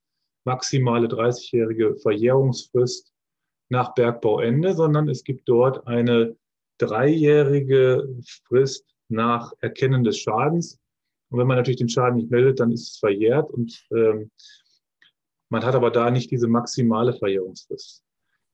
maximale 0.45 1.07
30-jährige 1.07 1.95
Verjährungsfrist 1.97 3.11
nach 3.69 3.93
Bergbauende, 3.93 4.73
sondern 4.73 5.09
es 5.09 5.23
gibt 5.23 5.47
dort 5.47 5.85
eine 5.87 6.35
dreijährige 6.79 8.07
Frist 8.47 8.85
nach 9.07 9.53
Erkennen 9.61 10.03
des 10.03 10.17
Schadens. 10.17 10.79
Und 11.29 11.39
wenn 11.39 11.47
man 11.47 11.57
natürlich 11.57 11.77
den 11.77 11.89
Schaden 11.89 12.17
nicht 12.17 12.31
meldet, 12.31 12.59
dann 12.59 12.71
ist 12.71 12.93
es 12.93 12.97
verjährt 12.97 13.51
und 13.51 13.85
ähm, 13.91 14.31
man 15.49 15.63
hat 15.63 15.75
aber 15.75 15.89
da 15.91 16.11
nicht 16.11 16.31
diese 16.31 16.47
maximale 16.47 17.13
Verjährungsfrist. 17.13 18.03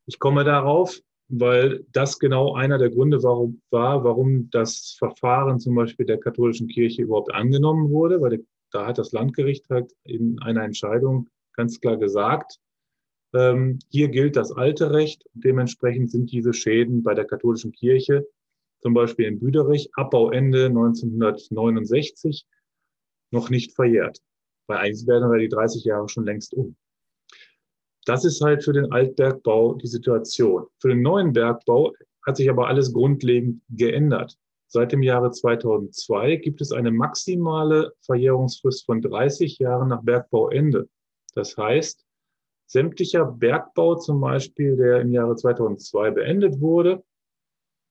Ich 0.05 0.19
komme 0.19 0.43
darauf, 0.43 0.97
weil 1.27 1.85
das 1.91 2.19
genau 2.19 2.53
einer 2.53 2.77
der 2.77 2.89
Gründe 2.89 3.21
warum, 3.23 3.61
war, 3.69 4.03
warum 4.03 4.49
das 4.49 4.95
Verfahren 4.97 5.59
zum 5.59 5.75
Beispiel 5.75 6.05
der 6.05 6.19
katholischen 6.19 6.67
Kirche 6.67 7.01
überhaupt 7.01 7.33
angenommen 7.33 7.89
wurde, 7.89 8.21
weil 8.21 8.45
da 8.71 8.87
hat 8.87 8.97
das 8.97 9.11
Landgericht 9.11 9.69
halt 9.69 9.93
in 10.03 10.39
einer 10.41 10.63
Entscheidung 10.63 11.29
ganz 11.53 11.79
klar 11.79 11.97
gesagt, 11.97 12.59
hier 13.89 14.07
gilt 14.09 14.35
das 14.35 14.51
alte 14.51 14.91
Recht. 14.91 15.25
Dementsprechend 15.33 16.09
sind 16.09 16.31
diese 16.31 16.53
Schäden 16.53 17.03
bei 17.03 17.13
der 17.13 17.25
katholischen 17.25 17.71
Kirche, 17.71 18.27
zum 18.79 18.93
Beispiel 18.93 19.25
in 19.25 19.39
Büderich, 19.39 19.89
Abbauende 19.95 20.65
1969, 20.67 22.45
noch 23.31 23.49
nicht 23.49 23.73
verjährt. 23.73 24.21
Bei 24.67 24.77
eigentlich 24.77 25.07
werden 25.07 25.31
wir 25.31 25.39
die 25.39 25.49
30 25.49 25.83
Jahre 25.83 26.07
schon 26.07 26.25
längst 26.25 26.53
um. 26.53 26.75
Das 28.05 28.23
ist 28.23 28.41
halt 28.41 28.63
für 28.63 28.73
den 28.73 28.91
Altbergbau 28.91 29.73
die 29.75 29.87
Situation. 29.87 30.67
Für 30.79 30.89
den 30.89 31.01
neuen 31.01 31.33
Bergbau 31.33 31.93
hat 32.25 32.37
sich 32.37 32.49
aber 32.49 32.67
alles 32.67 32.93
grundlegend 32.93 33.61
geändert. 33.69 34.37
Seit 34.67 34.91
dem 34.91 35.03
Jahre 35.03 35.31
2002 35.31 36.37
gibt 36.37 36.61
es 36.61 36.71
eine 36.71 36.91
maximale 36.91 37.93
Verjährungsfrist 38.01 38.85
von 38.85 39.01
30 39.01 39.57
Jahren 39.57 39.89
nach 39.89 40.03
Bergbauende. 40.03 40.87
Das 41.33 41.57
heißt, 41.57 42.04
Sämtlicher 42.67 43.25
Bergbau 43.25 43.95
zum 43.95 44.19
Beispiel, 44.21 44.75
der 44.75 45.01
im 45.01 45.11
Jahre 45.11 45.35
2002 45.35 46.11
beendet 46.11 46.59
wurde, 46.59 47.03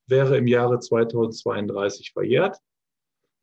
wäre 0.07 0.37
im 0.37 0.47
Jahre 0.47 0.81
2032 0.81 2.13
verjährt 2.13 2.59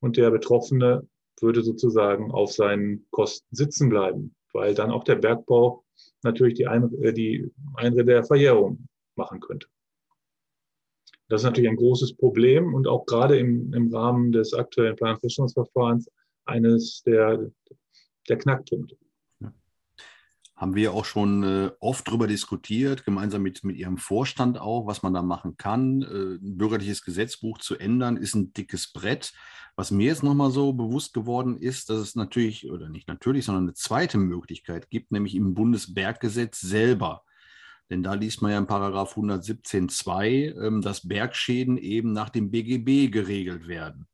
und 0.02 0.18
der 0.18 0.32
Betroffene 0.32 1.08
würde 1.40 1.64
sozusagen 1.64 2.32
auf 2.32 2.52
seinen 2.52 3.08
Kosten 3.10 3.56
sitzen 3.56 3.90
bleiben, 3.90 4.36
weil 4.54 4.76
dann 4.76 4.92
auch 4.92 5.04
der 5.04 5.16
Bergbau 5.16 5.84
natürlich 6.22 6.56
die, 6.56 6.68
Ein 6.68 6.94
äh, 7.02 7.14
die 7.14 7.52
Einrede 7.76 8.06
der 8.06 8.24
Verjährung 8.24 8.88
machen 9.16 9.40
könnte. 9.40 9.68
Das 11.30 11.42
ist 11.42 11.46
natürlich 11.46 11.70
ein 11.70 11.78
großes 11.78 12.18
Problem 12.18 12.74
und 12.74 12.88
auch 12.88 13.06
gerade 13.06 13.40
im, 13.40 13.74
im 13.74 13.94
Rahmen 13.94 14.32
des 14.32 14.54
aktuellen 14.54 14.98
Planfeststellungsverfahrens 14.98 16.12
eines 16.46 17.02
der, 17.04 17.50
der 18.28 18.38
Knackpunkte 18.38 18.98
haben 20.62 20.76
wir 20.76 20.94
auch 20.94 21.06
schon 21.06 21.44
äh, 21.44 21.72
oft 21.80 22.08
darüber 22.08 22.28
diskutiert, 22.28 23.04
gemeinsam 23.04 23.42
mit, 23.42 23.64
mit 23.64 23.78
Ihrem 23.78 23.98
Vorstand 23.98 24.60
auch, 24.60 24.86
was 24.86 25.02
man 25.02 25.12
da 25.12 25.24
machen 25.24 25.58
kann. 25.58 26.04
Äh, 26.04 26.36
ein 26.36 26.58
bürgerliches 26.58 27.04
Gesetzbuch 27.04 27.58
zu 27.58 27.80
ändern, 27.80 28.16
ist 28.16 28.36
ein 28.36 28.54
dickes 28.54 28.94
Brett. 28.94 29.34
Was 29.76 29.90
mir 29.90 30.06
jetzt 30.06 30.22
nochmal 30.22 30.52
so 30.52 30.74
bewusst 30.74 31.16
geworden 31.16 31.58
ist, 31.58 31.90
dass 31.90 31.98
es 31.98 32.16
natürlich, 32.16 32.70
oder 32.70 32.90
nicht 32.90 33.08
natürlich, 33.08 33.46
sondern 33.46 33.64
eine 33.64 33.74
zweite 33.74 34.20
Möglichkeit 34.20 34.92
gibt, 34.92 35.12
nämlich 35.12 35.34
im 35.34 35.56
Bundesberggesetz 35.56 36.60
selber. 36.60 37.24
Denn 37.90 38.04
da 38.04 38.14
liest 38.14 38.44
man 38.44 38.52
ja 38.52 38.60
in 38.60 38.68
Paragraph 38.68 39.18
117.2, 39.18 40.64
ähm, 40.64 40.82
dass 40.82 41.08
Bergschäden 41.08 41.80
eben 41.80 42.14
nach 42.14 42.30
dem 42.30 42.52
BGB 42.52 43.12
geregelt 43.12 43.68
werden. 43.68 44.06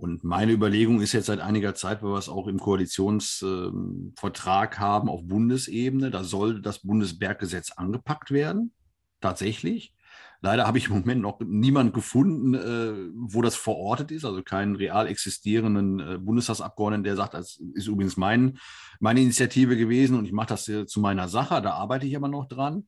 Und 0.00 0.24
meine 0.24 0.52
Überlegung 0.52 1.02
ist 1.02 1.12
jetzt 1.12 1.26
seit 1.26 1.40
einiger 1.40 1.74
Zeit, 1.74 2.02
weil 2.02 2.12
wir 2.12 2.18
es 2.18 2.30
auch 2.30 2.46
im 2.46 2.58
Koalitionsvertrag 2.58 4.78
haben 4.78 5.10
auf 5.10 5.26
Bundesebene, 5.26 6.10
da 6.10 6.24
soll 6.24 6.62
das 6.62 6.78
Bundesberggesetz 6.78 7.72
angepackt 7.72 8.30
werden, 8.30 8.72
tatsächlich. 9.20 9.92
Leider 10.40 10.66
habe 10.66 10.78
ich 10.78 10.86
im 10.86 11.00
Moment 11.00 11.20
noch 11.20 11.40
niemand 11.40 11.92
gefunden, 11.92 12.54
äh, 12.54 13.10
wo 13.14 13.42
das 13.42 13.56
verortet 13.56 14.10
ist, 14.10 14.24
also 14.24 14.42
keinen 14.42 14.74
real 14.74 15.06
existierenden 15.06 16.00
äh, 16.00 16.16
Bundestagsabgeordneten, 16.16 17.04
der 17.04 17.16
sagt, 17.16 17.34
das 17.34 17.60
ist 17.74 17.86
übrigens 17.86 18.16
mein, 18.16 18.56
meine 19.00 19.20
Initiative 19.20 19.76
gewesen 19.76 20.16
und 20.16 20.24
ich 20.24 20.32
mache 20.32 20.48
das 20.48 20.64
zu 20.64 21.00
meiner 21.00 21.28
Sache, 21.28 21.60
da 21.60 21.74
arbeite 21.74 22.06
ich 22.06 22.16
aber 22.16 22.28
noch 22.28 22.48
dran. 22.48 22.86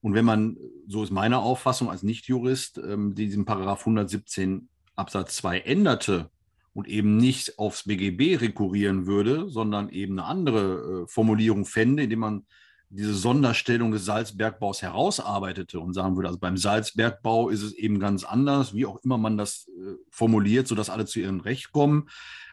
Und 0.00 0.14
wenn 0.14 0.24
man, 0.24 0.56
so 0.86 1.02
ist 1.02 1.10
meine 1.10 1.40
Auffassung 1.40 1.90
als 1.90 2.02
Nichtjurist, 2.02 2.78
ähm, 2.78 3.14
diesen 3.14 3.44
Paragraph 3.44 3.80
117 3.80 4.70
Absatz 4.96 5.36
2 5.36 5.60
änderte 5.60 6.30
und 6.74 6.88
eben 6.88 7.16
nicht 7.16 7.58
aufs 7.58 7.84
BGB 7.84 8.40
rekurrieren 8.40 9.06
würde, 9.06 9.48
sondern 9.48 9.88
eben 9.88 10.18
eine 10.18 10.28
andere 10.28 11.04
äh, 11.04 11.06
Formulierung 11.06 11.64
fände, 11.64 12.02
indem 12.02 12.18
man 12.18 12.46
diese 12.90 13.14
Sonderstellung 13.14 13.90
des 13.90 14.04
Salzbergbaus 14.04 14.82
herausarbeitete 14.82 15.80
und 15.80 15.94
sagen 15.94 16.16
würde, 16.16 16.28
also 16.28 16.38
beim 16.38 16.56
Salzbergbau 16.56 17.48
ist 17.48 17.62
es 17.62 17.72
eben 17.72 17.98
ganz 17.98 18.24
anders, 18.24 18.74
wie 18.74 18.86
auch 18.86 18.98
immer 19.04 19.18
man 19.18 19.38
das 19.38 19.68
äh, 19.68 19.94
formuliert, 20.10 20.68
sodass 20.68 20.90
alle 20.90 21.06
zu 21.06 21.20
ihrem 21.20 21.40
Recht 21.40 21.72
kommen, 21.72 22.08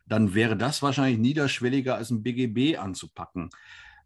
dann 0.08 0.34
wäre 0.34 0.58
das 0.58 0.82
wahrscheinlich 0.82 1.20
niederschwelliger 1.20 1.96
als 1.96 2.10
ein 2.10 2.24
BGB 2.24 2.78
anzupacken. 2.78 3.50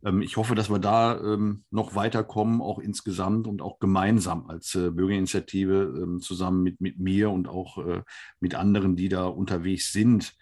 Ähm, 0.05 0.21
ich 0.21 0.37
hoffe, 0.37 0.55
dass 0.55 0.69
wir 0.69 0.79
da 0.79 1.19
ähm, 1.19 1.65
noch 1.71 1.95
weiterkommen, 1.95 2.61
auch 2.61 2.79
insgesamt 2.79 3.47
und 3.47 3.61
auch 3.61 3.79
gemeinsam 3.79 4.47
als 4.47 4.75
äh, 4.75 4.91
Bürgerinitiative 4.91 6.01
ähm, 6.01 6.21
zusammen 6.21 6.63
mit, 6.63 6.79
mit 6.79 6.99
mir 6.99 7.31
und 7.31 7.49
auch 7.49 7.79
äh, 7.79 8.03
mit 8.39 8.55
anderen, 8.55 8.95
die 8.95 9.09
da 9.09 9.25
unterwegs 9.25 9.91
sind. 9.91 10.35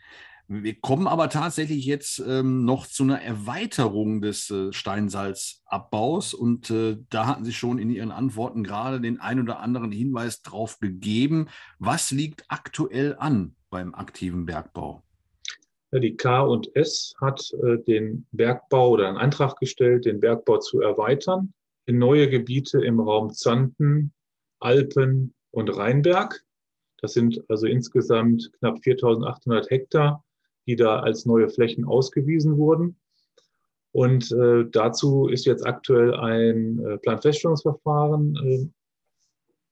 Wir 0.49 0.79
kommen 0.81 1.07
aber 1.07 1.29
tatsächlich 1.29 1.85
jetzt 1.85 2.19
ähm, 2.19 2.65
noch 2.65 2.85
zu 2.85 3.03
einer 3.03 3.21
Erweiterung 3.21 4.21
des 4.21 4.49
äh, 4.49 4.73
Steinsalzabbaus 4.73 6.33
und 6.33 6.69
äh, 6.69 6.97
da 7.09 7.27
hatten 7.27 7.45
Sie 7.45 7.53
schon 7.53 7.79
in 7.79 7.89
Ihren 7.89 8.11
Antworten 8.11 8.63
gerade 8.63 8.99
den 8.99 9.21
ein 9.21 9.39
oder 9.39 9.61
anderen 9.61 9.93
Hinweis 9.93 10.41
drauf 10.41 10.79
gegeben. 10.79 11.47
Was 11.79 12.11
liegt 12.11 12.43
aktuell 12.49 13.15
an 13.17 13.55
beim 13.69 13.95
aktiven 13.95 14.45
Bergbau? 14.45 15.03
Die 15.99 16.15
K&S 16.15 17.13
hat 17.21 17.53
äh, 17.63 17.77
den 17.83 18.25
Bergbau 18.31 18.89
oder 18.89 19.07
einen 19.07 19.17
Antrag 19.17 19.59
gestellt, 19.59 20.05
den 20.05 20.19
Bergbau 20.19 20.57
zu 20.57 20.81
erweitern 20.81 21.53
in 21.85 21.97
neue 21.97 22.29
Gebiete 22.29 22.83
im 22.83 22.99
Raum 22.99 23.31
Zanten, 23.31 24.13
Alpen 24.59 25.33
und 25.51 25.75
Rheinberg. 25.75 26.43
Das 27.01 27.13
sind 27.13 27.43
also 27.49 27.67
insgesamt 27.67 28.51
knapp 28.59 28.77
4.800 28.77 29.69
Hektar, 29.69 30.23
die 30.65 30.75
da 30.75 30.99
als 30.99 31.25
neue 31.25 31.49
Flächen 31.49 31.85
ausgewiesen 31.85 32.57
wurden. 32.57 32.97
Und 33.91 34.31
äh, 34.31 34.65
dazu 34.71 35.27
ist 35.27 35.45
jetzt 35.45 35.65
aktuell 35.65 36.15
ein 36.15 36.79
äh, 36.79 36.97
Planfeststellungsverfahren, 36.97 38.35
äh, 38.37 38.67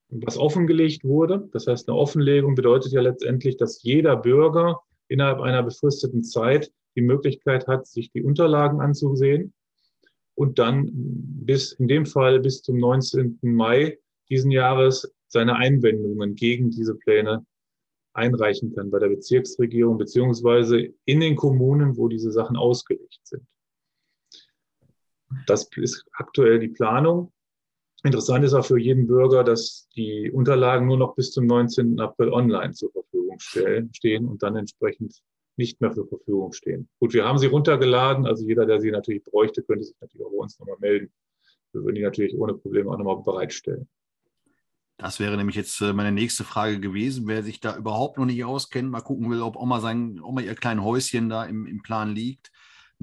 was 0.09 0.37
offengelegt 0.37 1.03
wurde. 1.03 1.49
Das 1.53 1.65
heißt, 1.65 1.87
eine 1.87 1.97
Offenlegung 1.97 2.53
bedeutet 2.53 2.91
ja 2.91 3.01
letztendlich, 3.01 3.57
dass 3.57 3.81
jeder 3.81 4.17
Bürger 4.17 4.81
innerhalb 5.11 5.41
einer 5.41 5.61
befristeten 5.63 6.23
Zeit 6.23 6.71
die 6.95 7.01
Möglichkeit 7.01 7.67
hat, 7.67 7.87
sich 7.87 8.11
die 8.11 8.23
Unterlagen 8.23 8.81
anzusehen 8.81 9.53
und 10.35 10.59
dann 10.59 10.89
bis, 10.91 11.73
in 11.73 11.87
dem 11.87 12.05
Fall 12.05 12.39
bis 12.39 12.61
zum 12.61 12.77
19. 12.77 13.39
Mai 13.41 13.99
diesen 14.29 14.51
Jahres 14.51 15.13
seine 15.27 15.55
Einwendungen 15.55 16.35
gegen 16.35 16.71
diese 16.71 16.95
Pläne 16.95 17.45
einreichen 18.13 18.73
kann 18.73 18.91
bei 18.91 18.99
der 18.99 19.09
Bezirksregierung 19.09 19.97
beziehungsweise 19.97 20.93
in 21.05 21.19
den 21.19 21.35
Kommunen, 21.35 21.97
wo 21.97 22.07
diese 22.07 22.31
Sachen 22.31 22.57
ausgelegt 22.57 23.19
sind. 23.23 23.45
Das 25.47 25.69
ist 25.77 26.05
aktuell 26.13 26.59
die 26.59 26.67
Planung. 26.67 27.31
Interessant 28.03 28.43
ist 28.43 28.53
auch 28.53 28.65
für 28.65 28.79
jeden 28.79 29.07
Bürger, 29.07 29.43
dass 29.43 29.87
die 29.95 30.31
Unterlagen 30.31 30.87
nur 30.87 30.97
noch 30.97 31.15
bis 31.15 31.31
zum 31.31 31.45
19. 31.45 31.99
April 31.99 32.29
online 32.29 32.73
zur 32.73 32.91
Verfügung 32.91 33.10
stehen 33.39 34.27
und 34.27 34.43
dann 34.43 34.55
entsprechend 34.55 35.21
nicht 35.57 35.81
mehr 35.81 35.91
zur 35.91 36.07
Verfügung 36.07 36.53
stehen. 36.53 36.89
Gut, 36.99 37.13
wir 37.13 37.25
haben 37.25 37.37
sie 37.37 37.47
runtergeladen, 37.47 38.25
also 38.25 38.45
jeder, 38.45 38.65
der 38.65 38.79
sie 38.79 38.91
natürlich 38.91 39.23
bräuchte, 39.23 39.63
könnte 39.63 39.83
sich 39.83 39.95
natürlich 39.99 40.25
auch 40.25 40.31
bei 40.31 40.37
uns 40.37 40.57
nochmal 40.59 40.77
melden. 40.79 41.11
Wir 41.73 41.83
würden 41.83 41.95
die 41.95 42.01
natürlich 42.01 42.35
ohne 42.37 42.53
Probleme 42.53 42.89
auch 42.89 42.97
nochmal 42.97 43.21
bereitstellen. 43.21 43.87
Das 44.97 45.19
wäre 45.19 45.35
nämlich 45.35 45.55
jetzt 45.55 45.81
äh, 45.81 45.93
meine 45.93 46.11
nächste 46.11 46.43
Frage 46.43 46.79
gewesen. 46.79 47.27
Wer 47.27 47.43
sich 47.43 47.59
da 47.59 47.75
überhaupt 47.75 48.17
noch 48.17 48.25
nicht 48.25 48.43
auskennt, 48.43 48.91
mal 48.91 49.01
gucken 49.01 49.29
will, 49.29 49.41
ob 49.41 49.55
Oma, 49.55 49.79
sein, 49.79 50.19
Oma 50.21 50.41
ihr 50.41 50.55
kleines 50.55 50.83
Häuschen 50.83 51.29
da 51.29 51.45
im, 51.45 51.65
im 51.65 51.81
Plan 51.81 52.13
liegt 52.13 52.51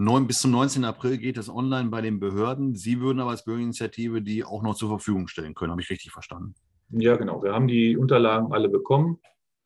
9, 0.01 0.29
bis 0.29 0.43
zum 0.43 0.53
19. 0.53 0.85
April 0.85 1.19
geht 1.19 1.37
es 1.39 1.49
online 1.49 1.89
bei 1.89 2.01
den 2.01 2.21
Behörden. 2.21 2.77
Sie 2.77 3.01
würden 3.01 3.19
aber 3.19 3.31
als 3.31 3.45
Bürgerinitiative 3.45 4.23
die 4.23 4.45
auch 4.45 4.63
noch 4.63 4.77
zur 4.77 4.89
Verfügung 4.89 5.27
stellen 5.27 5.57
können. 5.57 5.73
Habe 5.73 5.83
ich 5.83 5.91
richtig 5.91 6.13
verstanden? 6.13 6.55
Ja, 6.91 7.17
genau. 7.17 7.43
Wir 7.43 7.53
haben 7.53 7.67
die 7.67 7.97
Unterlagen 7.97 8.53
alle 8.53 8.69
bekommen 8.69 9.19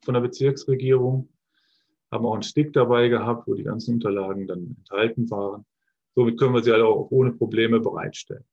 von 0.05 0.15
der 0.15 0.21
Bezirksregierung, 0.21 1.29
haben 2.11 2.27
auch 2.27 2.35
einen 2.35 2.43
Stick 2.43 2.73
dabei 2.73 3.09
gehabt, 3.09 3.49
wo 3.49 3.55
die 3.55 3.65
ganzen 3.65 3.95
Unterlagen 3.95 4.47
dann 4.47 4.77
enthalten 4.79 5.31
waren. 5.31 5.65
Somit 6.15 6.39
können 6.39 6.55
wir 6.55 6.63
sie 6.63 6.73
alle 6.73 6.87
auch 6.87 7.11
ohne 7.11 7.33
Probleme 7.33 7.81
bereitstellen. 7.81 8.45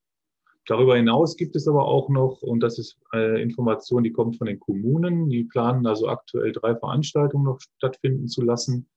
Darüber 0.66 0.96
hinaus 0.96 1.36
gibt 1.36 1.56
es 1.56 1.68
aber 1.68 1.86
auch 1.86 2.10
noch, 2.10 2.42
und 2.42 2.62
das 2.62 2.78
ist 2.78 2.98
eine 3.10 3.42
Information, 3.42 4.04
die 4.04 4.12
kommt 4.12 4.38
von 4.38 4.48
den 4.48 4.60
Kommunen, 4.60 5.30
die 5.30 5.44
planen 5.44 5.86
also 5.88 6.08
aktuell 6.08 6.52
drei 6.52 6.76
Veranstaltungen 6.76 7.46
noch 7.46 7.60
stattfinden 7.60 8.28
zu 8.28 8.44
lassen 8.44 8.88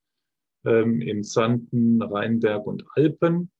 ähm, 0.65 1.01
in 1.01 1.23
Sanden, 1.23 2.01
Rheinberg 2.01 2.67
und 2.67 2.85
Alpen. 2.95 3.51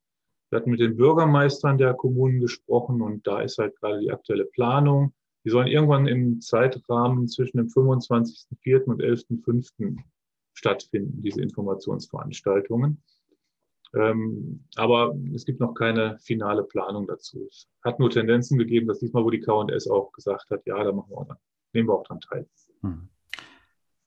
Wir 0.49 0.59
hatten 0.59 0.69
mit 0.69 0.79
den 0.79 0.95
Bürgermeistern 0.95 1.79
der 1.79 1.95
Kommunen 1.95 2.39
gesprochen 2.39 3.01
und 3.01 3.25
da 3.25 3.41
ist 3.41 3.57
halt 3.57 3.75
gerade 3.77 3.99
die 3.99 4.11
aktuelle 4.11 4.45
Planung. 4.45 5.13
Die 5.45 5.49
sollen 5.49 5.67
irgendwann 5.67 6.07
im 6.07 6.41
Zeitrahmen 6.41 7.27
zwischen 7.27 7.57
dem 7.57 7.67
25.04. 7.67 8.83
und 8.83 9.01
11.05. 9.01 9.97
stattfinden, 10.53 11.21
diese 11.21 11.41
Informationsveranstaltungen. 11.41 13.03
Ähm, 13.95 14.65
aber 14.75 15.15
es 15.35 15.45
gibt 15.45 15.59
noch 15.59 15.73
keine 15.73 16.17
finale 16.19 16.63
Planung 16.63 17.07
dazu. 17.07 17.45
Es 17.47 17.67
hat 17.83 17.99
nur 17.99 18.09
Tendenzen 18.09 18.57
gegeben, 18.57 18.87
dass 18.87 18.99
diesmal, 18.99 19.23
wo 19.23 19.29
die 19.29 19.41
KS 19.41 19.87
auch 19.87 20.11
gesagt 20.13 20.49
hat, 20.49 20.65
ja, 20.65 20.81
da 20.83 20.91
machen 20.91 21.11
wir 21.11 21.17
auch, 21.17 21.27
nehmen 21.73 21.89
wir 21.89 21.93
auch 21.93 22.03
dran 22.03 22.21
teil. 22.21 22.47
Hm. 22.81 23.09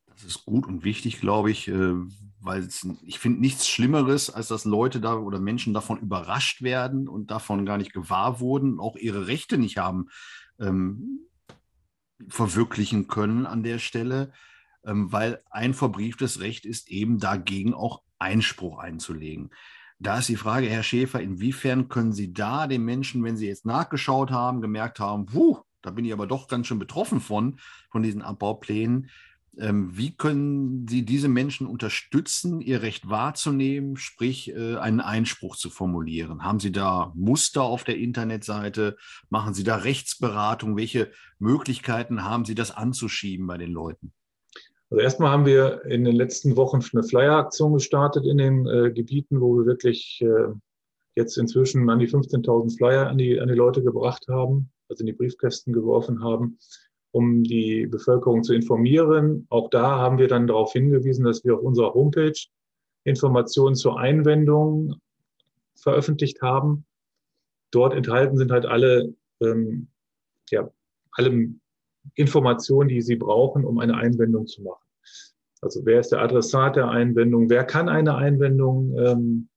Das 0.09 0.25
ist 0.25 0.47
gut 0.47 0.67
und 0.67 0.83
wichtig, 0.83 1.21
glaube 1.21 1.51
ich, 1.51 1.69
äh, 1.69 1.95
weil 2.41 2.67
ich 3.05 3.19
finde 3.19 3.41
nichts 3.41 3.69
Schlimmeres, 3.69 4.31
als 4.31 4.49
dass 4.49 4.65
Leute 4.65 5.01
da 5.01 5.19
oder 5.19 5.39
Menschen 5.39 5.75
davon 5.75 6.01
überrascht 6.01 6.63
werden 6.63 7.07
und 7.07 7.31
davon 7.31 7.67
gar 7.67 7.77
nicht 7.77 7.93
gewahr 7.93 8.41
wurden, 8.41 8.81
auch 8.81 8.97
ihre 8.97 9.27
Rechte 9.27 9.59
nicht 9.59 9.77
haben 9.77 10.09
ähm, 10.59 11.26
verwirklichen 12.29 13.09
können 13.09 13.47
an 13.47 13.63
der 13.63 13.79
Stelle, 13.79 14.33
ähm, 14.85 15.13
weil 15.13 15.43
ein 15.51 15.75
verbrieftes 15.75 16.41
Recht 16.41 16.65
ist 16.65 16.89
eben 16.91 17.19
dagegen 17.19 17.75
auch 17.75 18.03
Einspruch 18.19 18.79
einzulegen. 18.79 19.51
Da 19.99 20.19
ist 20.19 20.29
die 20.29 20.37
Frage, 20.37 20.69
Herr 20.69 20.83
Schäfer, 20.83 21.21
inwiefern 21.21 21.89
können 21.89 22.13
Sie 22.13 22.33
da 22.33 22.67
den 22.67 22.85
Menschen, 22.85 23.25
wenn 23.25 23.37
Sie 23.37 23.47
jetzt 23.47 23.65
nachgeschaut 23.65 24.31
haben, 24.31 24.61
gemerkt 24.61 25.01
haben, 25.01 25.27
puh, 25.27 25.59
da 25.83 25.91
bin 25.91 26.05
ich 26.05 26.13
aber 26.13 26.27
doch 26.27 26.49
ganz 26.49 26.67
schön 26.67 26.79
betroffen 26.79 27.21
von, 27.21 27.59
von 27.91 28.03
diesen 28.03 28.21
Abbauplänen, 28.21 29.11
wie 29.59 30.15
können 30.15 30.87
Sie 30.87 31.05
diese 31.05 31.29
Menschen 31.29 31.67
unterstützen, 31.67 32.61
ihr 32.61 32.83
Recht 32.83 33.09
wahrzunehmen, 33.09 33.97
sprich 33.97 34.55
äh, 34.55 34.77
einen 34.77 35.01
Einspruch 35.01 35.57
zu 35.57 35.71
formulieren? 35.71 36.45
Haben 36.45 36.61
Sie 36.61 36.73
da 36.73 37.13
Muster 37.15 37.63
auf 37.63 37.83
der 37.83 37.97
Internetseite? 37.97 38.97
Machen 39.31 39.55
Sie 39.55 39.65
da 39.65 39.77
Rechtsberatung? 39.77 40.77
Welche 40.77 41.11
Möglichkeiten 41.39 42.25
haben 42.25 42.45
Sie, 42.45 42.55
das 42.55 42.71
anzuschieben 42.71 43.47
bei 43.47 43.57
den 43.57 43.73
Leuten? 43.73 44.13
Also 44.91 45.03
erstmal 45.03 45.31
haben 45.31 45.47
wir 45.47 45.85
in 45.87 46.05
den 46.05 46.15
letzten 46.15 46.57
Wochen 46.57 46.81
eine 46.93 47.03
Flyer-Aktion 47.03 47.73
gestartet 47.73 48.27
in 48.27 48.39
den 48.39 48.67
äh, 48.67 48.93
Gebieten, 48.93 49.41
wo 49.41 49.59
wir 49.59 49.67
wirklich 49.67 50.21
äh, 50.21 50.53
jetzt 51.17 51.39
inzwischen 51.39 51.89
an 51.89 51.99
die 51.99 52.09
15.000 52.09 52.77
Flyer 52.77 53.09
an 53.09 53.17
die, 53.17 53.41
an 53.41 53.49
die 53.49 53.55
Leute 53.55 53.83
gebracht 53.83 54.27
haben, 54.29 54.71
also 54.89 55.01
in 55.01 55.07
die 55.07 55.13
Briefkästen 55.15 55.73
geworfen 55.73 56.23
haben 56.23 56.59
um 57.17 57.43
die 57.45 57.87
Bevölkerung 57.87 58.43
zu 58.43 58.53
informieren. 58.53 59.47
Auch 59.49 59.71
da 59.71 59.97
haben 59.97 60.19
wir 60.19 60.29
dann 60.29 60.47
darauf 60.47 60.75
hingewiesen, 60.75 61.25
dass 61.25 61.45
wir 61.45 61.55
auf 61.55 61.63
unserer 61.63 61.95
Homepage 61.95 62.39
Informationen 63.05 63.75
zur 63.75 63.99
Einwendung 63.99 64.97
veröffentlicht 65.75 66.43
haben. 66.43 66.85
Dort 67.71 67.95
enthalten 67.95 68.37
sind 68.37 68.53
halt 68.53 68.67
alle, 68.67 69.15
ähm, 69.41 69.89
ja, 70.51 70.71
alle 71.13 71.49
Informationen, 72.17 72.91
die 72.91 73.01
Sie 73.01 73.17
brauchen, 73.17 73.65
um 73.65 73.79
eine 73.79 73.97
Einwendung 73.97 74.47
zu 74.47 74.63
machen. 74.63 74.85
Also 75.63 75.87
wer 75.87 76.01
ist 76.01 76.13
der 76.13 76.21
Adressat 76.21 76.77
der 76.77 76.91
Einwendung? 76.91 77.49
Wer 77.49 77.65
kann 77.65 77.89
eine 77.89 78.17
Einwendung 78.17 78.95
ähm, 78.99 79.49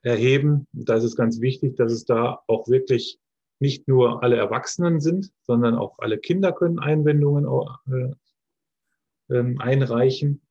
erheben? 0.00 0.66
Da 0.72 0.94
ist 0.94 1.04
es 1.04 1.14
ganz 1.14 1.42
wichtig, 1.42 1.76
dass 1.76 1.92
es 1.92 2.06
da 2.06 2.40
auch 2.46 2.68
wirklich 2.68 3.18
nicht 3.64 3.88
nur 3.88 4.22
alle 4.22 4.36
Erwachsenen 4.36 5.00
sind, 5.00 5.32
sondern 5.46 5.74
auch 5.74 5.98
alle 5.98 6.18
Kinder 6.18 6.52
können 6.52 6.78
Einwendungen 6.78 7.46
äh, 7.90 9.34
äh, 9.34 9.54
einreichen. 9.58 10.42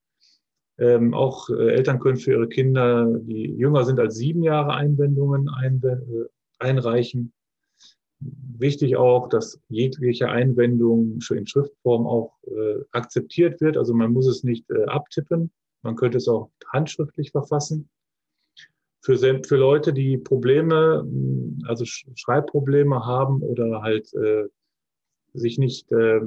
Ähm, 0.79 1.13
auch 1.13 1.47
äh, 1.51 1.73
Eltern 1.75 1.99
können 1.99 2.17
für 2.17 2.31
ihre 2.31 2.49
Kinder, 2.49 3.05
die 3.05 3.53
jünger 3.55 3.83
sind 3.83 3.99
als 3.99 4.15
sieben 4.15 4.41
Jahre, 4.41 4.73
Einwendungen 4.73 5.47
äh, 5.63 5.99
einreichen. 6.57 7.33
Wichtig 8.19 8.97
auch, 8.97 9.29
dass 9.29 9.59
jegliche 9.69 10.29
Einwendung 10.29 11.21
schon 11.21 11.37
in 11.37 11.45
Schriftform 11.45 12.07
auch 12.07 12.31
akzeptiert 12.91 13.59
wird. 13.59 13.75
Also 13.75 13.93
man 13.93 14.13
muss 14.13 14.27
es 14.27 14.45
nicht 14.45 14.65
abtippen. 14.87 15.51
Man 15.81 15.97
könnte 15.97 16.19
es 16.19 16.29
auch 16.29 16.49
handschriftlich 16.71 17.31
verfassen. 17.31 17.89
Für, 19.03 19.17
für 19.17 19.57
Leute, 19.57 19.93
die 19.93 20.17
Probleme, 20.17 21.05
also 21.67 21.83
Schreibprobleme 21.85 23.05
haben 23.05 23.41
oder 23.41 23.81
halt 23.81 24.13
äh, 24.13 24.45
sich 25.33 25.57
nicht, 25.57 25.91
äh, 25.91 26.21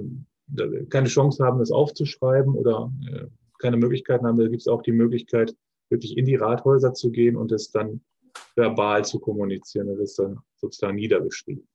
keine 0.91 1.09
Chance 1.09 1.45
haben, 1.45 1.59
das 1.59 1.71
aufzuschreiben 1.71 2.55
oder 2.55 2.93
äh, 3.11 3.27
keine 3.59 3.79
Möglichkeiten 3.79 4.27
haben, 4.27 4.39
da 4.39 4.47
gibt 4.47 4.61
es 4.61 4.69
auch 4.69 4.83
die 4.83 4.93
Möglichkeit, 4.93 5.57
wirklich 5.89 6.19
in 6.19 6.27
die 6.27 6.37
Rathäuser 6.37 6.93
zu 6.93 7.11
gehen 7.11 7.37
und 7.37 7.51
es 7.51 7.71
dann 7.71 8.03
verbal 8.55 9.05
zu 9.05 9.21
kommunizieren. 9.21 9.87
Das 9.89 9.99
ist 9.99 10.19
dann 10.19 10.41
sozusagen 10.59 10.97
niedergeschrieben. 10.97 11.67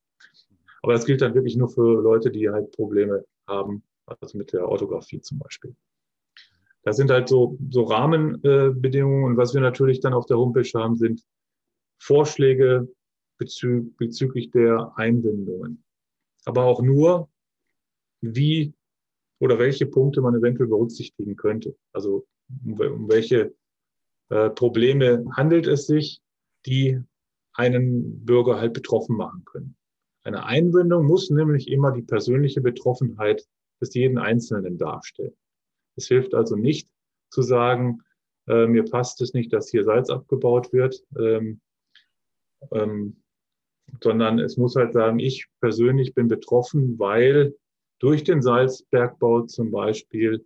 Aber 0.84 0.94
das 0.94 1.06
gilt 1.06 1.22
dann 1.22 1.34
wirklich 1.34 1.56
nur 1.56 1.70
für 1.70 2.02
Leute, 2.02 2.30
die 2.30 2.50
halt 2.50 2.72
Probleme 2.72 3.26
haben, 3.48 3.84
also 4.06 4.38
mit 4.38 4.54
der 4.54 4.68
Orthographie 4.68 5.22
zum 5.22 5.40
Beispiel. 5.40 5.76
Das 6.84 6.98
sind 6.98 7.12
halt 7.12 7.30
so, 7.30 7.58
so 7.70 7.84
Rahmenbedingungen. 7.84 9.26
und 9.26 9.38
was 9.38 9.54
wir 9.54 9.62
natürlich 9.62 10.00
dann 10.00 10.14
auf 10.14 10.26
der 10.26 10.38
Homepage 10.38 10.70
haben, 10.74 10.96
sind 10.96 11.24
Vorschläge 12.00 12.88
bezü 13.38 13.92
bezüglich 13.98 14.52
der 14.52 14.94
Einbindungen. 14.96 15.84
Aber 16.46 16.66
auch 16.66 16.82
nur, 16.82 17.30
wie 18.22 18.74
oder 19.40 19.58
welche 19.58 19.86
Punkte 19.86 20.22
man 20.22 20.36
eventuell 20.36 20.70
berücksichtigen 20.70 21.36
könnte. 21.36 21.76
Also 21.94 22.26
um, 22.64 22.80
um 22.80 23.10
welche 23.10 23.54
äh, 24.30 24.50
Probleme 24.52 25.26
handelt 25.36 25.68
es 25.68 25.88
sich, 25.88 26.22
die 26.66 27.02
einen 27.54 28.26
Bürger 28.26 28.60
halt 28.60 28.74
betroffen 28.74 29.18
machen 29.18 29.44
können. 29.46 29.76
Eine 30.24 30.46
Einbindung 30.46 31.06
muss 31.06 31.30
nämlich 31.30 31.68
immer 31.68 31.92
die 31.92 32.04
persönliche 32.04 32.62
Betroffenheit 32.62 33.46
des 33.82 33.94
jeden 33.96 34.20
Einzelnen 34.20 34.78
darstellen. 34.78 35.36
Es 35.96 36.08
hilft 36.08 36.34
also 36.34 36.56
nicht 36.56 36.90
zu 37.30 37.42
sagen, 37.42 38.02
äh, 38.48 38.68
mir 38.68 38.84
passt 38.84 39.22
es 39.22 39.34
nicht, 39.34 39.54
dass 39.54 39.70
hier 39.70 39.84
Salz 39.84 40.10
abgebaut 40.10 40.74
wird, 40.74 41.04
ähm, 41.18 41.62
ähm, 42.72 43.22
sondern 44.02 44.40
es 44.40 44.58
muss 44.58 44.76
halt 44.76 44.94
sagen, 44.94 45.20
ich 45.20 45.48
persönlich 45.60 46.14
bin 46.14 46.28
betroffen, 46.28 46.98
weil 46.98 47.56
durch 48.00 48.24
den 48.24 48.42
Salzbergbau 48.42 49.44
zum 49.44 49.72
Beispiel 49.72 50.46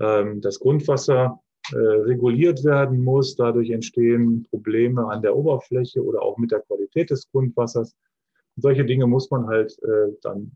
ähm, 0.00 0.40
das 0.40 0.58
Grundwasser 0.58 1.40
äh, 1.72 1.76
reguliert 1.76 2.64
werden 2.64 3.04
muss. 3.04 3.36
Dadurch 3.36 3.70
entstehen 3.70 4.46
Probleme 4.50 5.06
an 5.06 5.22
der 5.22 5.36
Oberfläche 5.36 6.02
oder 6.02 6.22
auch 6.22 6.36
mit 6.38 6.50
der 6.50 6.60
Qualität 6.60 7.10
des 7.10 7.30
Grundwassers. 7.30 7.94
Und 8.56 8.62
solche 8.62 8.84
Dinge 8.84 9.06
muss 9.06 9.30
man 9.30 9.46
halt 9.46 9.78
äh, 9.82 10.12
dann 10.22 10.50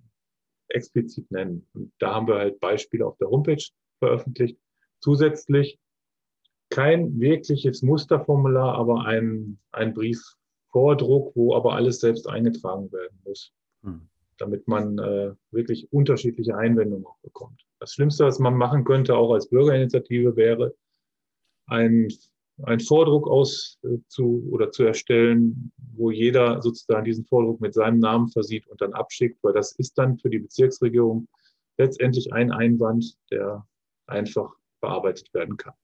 explizit 0.68 1.30
nennen. 1.30 1.66
Und 1.74 1.92
da 1.98 2.14
haben 2.14 2.26
wir 2.26 2.36
halt 2.36 2.58
Beispiele 2.58 3.06
auf 3.06 3.16
der 3.18 3.28
Homepage 3.28 3.62
veröffentlicht. 3.98 4.58
Zusätzlich 5.00 5.78
kein 6.70 7.20
wirkliches 7.20 7.82
Musterformular, 7.82 8.74
aber 8.74 9.04
ein, 9.04 9.58
ein 9.72 9.94
Briefvordruck, 9.94 11.34
wo 11.36 11.54
aber 11.54 11.74
alles 11.74 12.00
selbst 12.00 12.28
eingetragen 12.28 12.90
werden 12.90 13.18
muss, 13.24 13.52
hm. 13.82 14.08
damit 14.38 14.66
man 14.66 14.98
äh, 14.98 15.32
wirklich 15.50 15.92
unterschiedliche 15.92 16.56
Einwendungen 16.56 17.06
auch 17.06 17.18
bekommt. 17.22 17.64
Das 17.78 17.92
Schlimmste, 17.92 18.24
was 18.24 18.38
man 18.38 18.56
machen 18.56 18.84
könnte, 18.84 19.16
auch 19.16 19.32
als 19.32 19.48
Bürgerinitiative, 19.48 20.36
wäre, 20.36 20.74
ein, 21.66 22.08
ein 22.62 22.80
Vordruck 22.80 23.28
aus 23.28 23.78
äh, 23.84 23.98
zu 24.08 24.48
oder 24.50 24.70
zu 24.70 24.84
erstellen, 24.84 25.72
wo 25.96 26.10
jeder 26.10 26.60
sozusagen 26.60 27.04
diesen 27.04 27.24
Vordruck 27.24 27.60
mit 27.60 27.74
seinem 27.74 28.00
Namen 28.00 28.28
versieht 28.28 28.66
und 28.66 28.80
dann 28.80 28.94
abschickt, 28.94 29.38
weil 29.42 29.52
das 29.52 29.72
ist 29.72 29.96
dann 29.98 30.18
für 30.18 30.30
die 30.30 30.40
Bezirksregierung 30.40 31.28
letztendlich 31.78 32.32
ein 32.32 32.50
Einwand, 32.50 33.16
der 33.30 33.66
einfach 34.06 34.52
bearbeitet 34.80 35.32
werden 35.34 35.56
kann. 35.56 35.74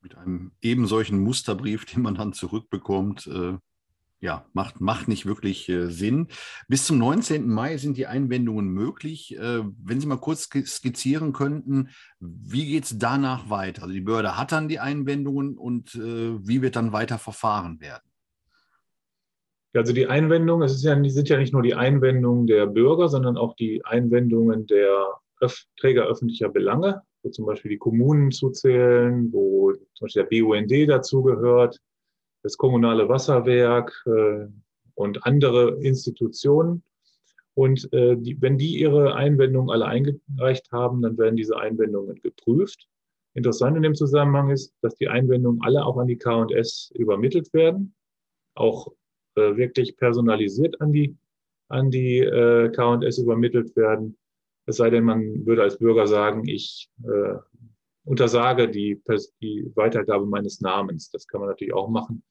Mit 0.00 0.16
einem 0.16 0.52
eben 0.60 0.86
solchen 0.86 1.18
Musterbrief, 1.18 1.84
den 1.84 2.02
man 2.02 2.14
dann 2.14 2.32
zurückbekommt, 2.32 3.26
äh, 3.26 3.58
ja, 4.20 4.46
macht, 4.52 4.80
macht 4.80 5.08
nicht 5.08 5.26
wirklich 5.26 5.68
äh, 5.68 5.88
Sinn. 5.88 6.28
Bis 6.66 6.86
zum 6.86 6.98
19. 6.98 7.48
Mai 7.48 7.76
sind 7.76 7.96
die 7.96 8.06
Einwendungen 8.06 8.68
möglich. 8.68 9.36
Äh, 9.36 9.62
wenn 9.82 10.00
Sie 10.00 10.06
mal 10.06 10.18
kurz 10.18 10.48
skizzieren 10.48 11.32
könnten, 11.32 11.90
wie 12.18 12.66
geht 12.66 12.84
es 12.84 12.98
danach 12.98 13.48
weiter? 13.48 13.82
Also 13.82 13.94
die 13.94 14.00
Behörde 14.00 14.36
hat 14.36 14.52
dann 14.52 14.68
die 14.68 14.80
Einwendungen 14.80 15.56
und 15.56 15.94
äh, 15.94 16.46
wie 16.46 16.62
wird 16.62 16.76
dann 16.76 16.92
weiter 16.92 17.18
verfahren 17.18 17.80
werden? 17.80 18.02
Also 19.74 19.92
die 19.92 20.08
Einwendungen, 20.08 20.66
es 20.66 20.74
ist 20.74 20.82
ja, 20.82 21.00
sind 21.08 21.28
ja 21.28 21.36
nicht 21.36 21.52
nur 21.52 21.62
die 21.62 21.74
Einwendungen 21.74 22.46
der 22.46 22.66
Bürger, 22.66 23.08
sondern 23.08 23.36
auch 23.36 23.54
die 23.54 23.84
Einwendungen 23.84 24.66
der 24.66 25.06
Träger 25.78 26.06
öffentlicher 26.06 26.48
Belange, 26.48 27.02
wo 27.28 27.30
zum 27.30 27.46
Beispiel 27.46 27.70
die 27.70 27.78
Kommunen 27.78 28.30
zuzählen, 28.30 29.30
wo 29.32 29.72
zum 29.72 30.06
Beispiel 30.06 30.24
der 30.24 30.42
BUND 30.42 30.90
dazugehört, 30.90 31.78
das 32.42 32.56
kommunale 32.56 33.08
Wasserwerk 33.08 33.92
äh, 34.06 34.46
und 34.94 35.26
andere 35.26 35.78
Institutionen. 35.82 36.82
Und 37.54 37.92
äh, 37.92 38.16
die, 38.16 38.40
wenn 38.40 38.56
die 38.56 38.78
ihre 38.78 39.14
Einwendungen 39.14 39.70
alle 39.70 39.86
eingereicht 39.86 40.70
haben, 40.72 41.02
dann 41.02 41.18
werden 41.18 41.36
diese 41.36 41.58
Einwendungen 41.58 42.20
geprüft. 42.22 42.86
Interessant 43.34 43.76
in 43.76 43.82
dem 43.82 43.94
Zusammenhang 43.94 44.50
ist, 44.50 44.72
dass 44.80 44.94
die 44.94 45.08
Einwendungen 45.08 45.60
alle 45.62 45.84
auch 45.84 45.98
an 45.98 46.06
die 46.06 46.16
KS 46.16 46.92
übermittelt 46.94 47.52
werden, 47.52 47.94
auch 48.54 48.92
äh, 49.34 49.56
wirklich 49.56 49.96
personalisiert 49.96 50.80
an 50.80 50.92
die, 50.92 51.16
an 51.68 51.90
die 51.90 52.18
äh, 52.20 52.70
KS 52.70 53.18
übermittelt 53.18 53.76
werden. 53.76 54.16
Es 54.68 54.76
sei 54.76 54.90
denn, 54.90 55.04
man 55.04 55.46
würde 55.46 55.62
als 55.62 55.78
Bürger 55.78 56.06
sagen, 56.06 56.46
ich 56.46 56.90
äh, 57.02 57.36
untersage 58.04 58.68
die, 58.68 59.00
die 59.40 59.72
Weitergabe 59.74 60.26
meines 60.26 60.60
Namens. 60.60 61.10
Das 61.10 61.26
kann 61.26 61.40
man 61.40 61.48
natürlich 61.48 61.72
auch 61.72 61.88
machen. 61.88 62.22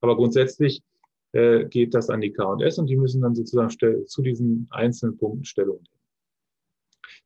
Aber 0.00 0.16
grundsätzlich 0.16 0.82
äh, 1.32 1.66
geht 1.66 1.92
das 1.92 2.08
an 2.08 2.22
die 2.22 2.32
KS 2.32 2.78
und 2.78 2.86
die 2.86 2.96
müssen 2.96 3.20
dann 3.20 3.34
sozusagen 3.34 4.06
zu 4.06 4.22
diesen 4.22 4.68
einzelnen 4.70 5.18
Punkten 5.18 5.44
Stellung 5.44 5.76
nehmen. 5.76 6.00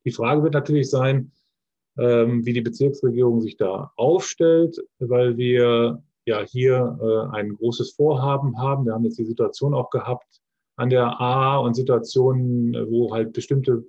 Die 0.03 0.11
Frage 0.11 0.43
wird 0.43 0.53
natürlich 0.53 0.89
sein, 0.89 1.31
ähm, 1.97 2.45
wie 2.45 2.51
die 2.51 2.61
Bezirksregierung 2.61 3.39
sich 3.39 3.55
da 3.55 3.93
aufstellt, 3.95 4.77
weil 4.99 5.37
wir 5.37 6.03
ja 6.25 6.41
hier 6.41 6.99
äh, 7.01 7.37
ein 7.37 7.55
großes 7.55 7.93
Vorhaben 7.93 8.59
haben. 8.59 8.85
Wir 8.85 8.93
haben 8.93 9.05
jetzt 9.05 9.17
die 9.17 9.25
Situation 9.25 9.73
auch 9.73 9.91
gehabt 9.91 10.41
an 10.75 10.89
der 10.89 11.21
A 11.21 11.57
und 11.57 11.73
Situationen, 11.73 12.73
wo 12.91 13.13
halt 13.13 13.31
bestimmte 13.31 13.85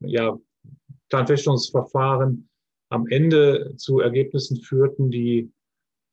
ja, 0.00 0.38
Planfeststellungsverfahren 1.08 2.48
am 2.90 3.06
Ende 3.06 3.74
zu 3.76 4.00
Ergebnissen 4.00 4.58
führten, 4.58 5.10
die, 5.10 5.50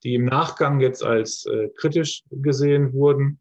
die 0.04 0.16
im 0.16 0.26
Nachgang 0.26 0.80
jetzt 0.80 1.04
als 1.04 1.46
äh, 1.46 1.70
kritisch 1.76 2.24
gesehen 2.32 2.94
wurden. 2.94 3.40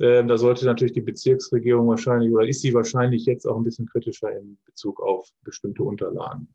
Äh, 0.00 0.24
da 0.24 0.38
sollte 0.38 0.64
natürlich 0.64 0.94
die 0.94 1.02
Bezirksregierung 1.02 1.88
wahrscheinlich 1.88 2.32
oder 2.32 2.46
ist 2.46 2.62
sie 2.62 2.72
wahrscheinlich 2.72 3.26
jetzt 3.26 3.46
auch 3.46 3.56
ein 3.56 3.64
bisschen 3.64 3.86
kritischer 3.86 4.34
in 4.36 4.58
Bezug 4.64 5.02
auf 5.02 5.28
bestimmte 5.42 5.82
Unterlagen. 5.82 6.48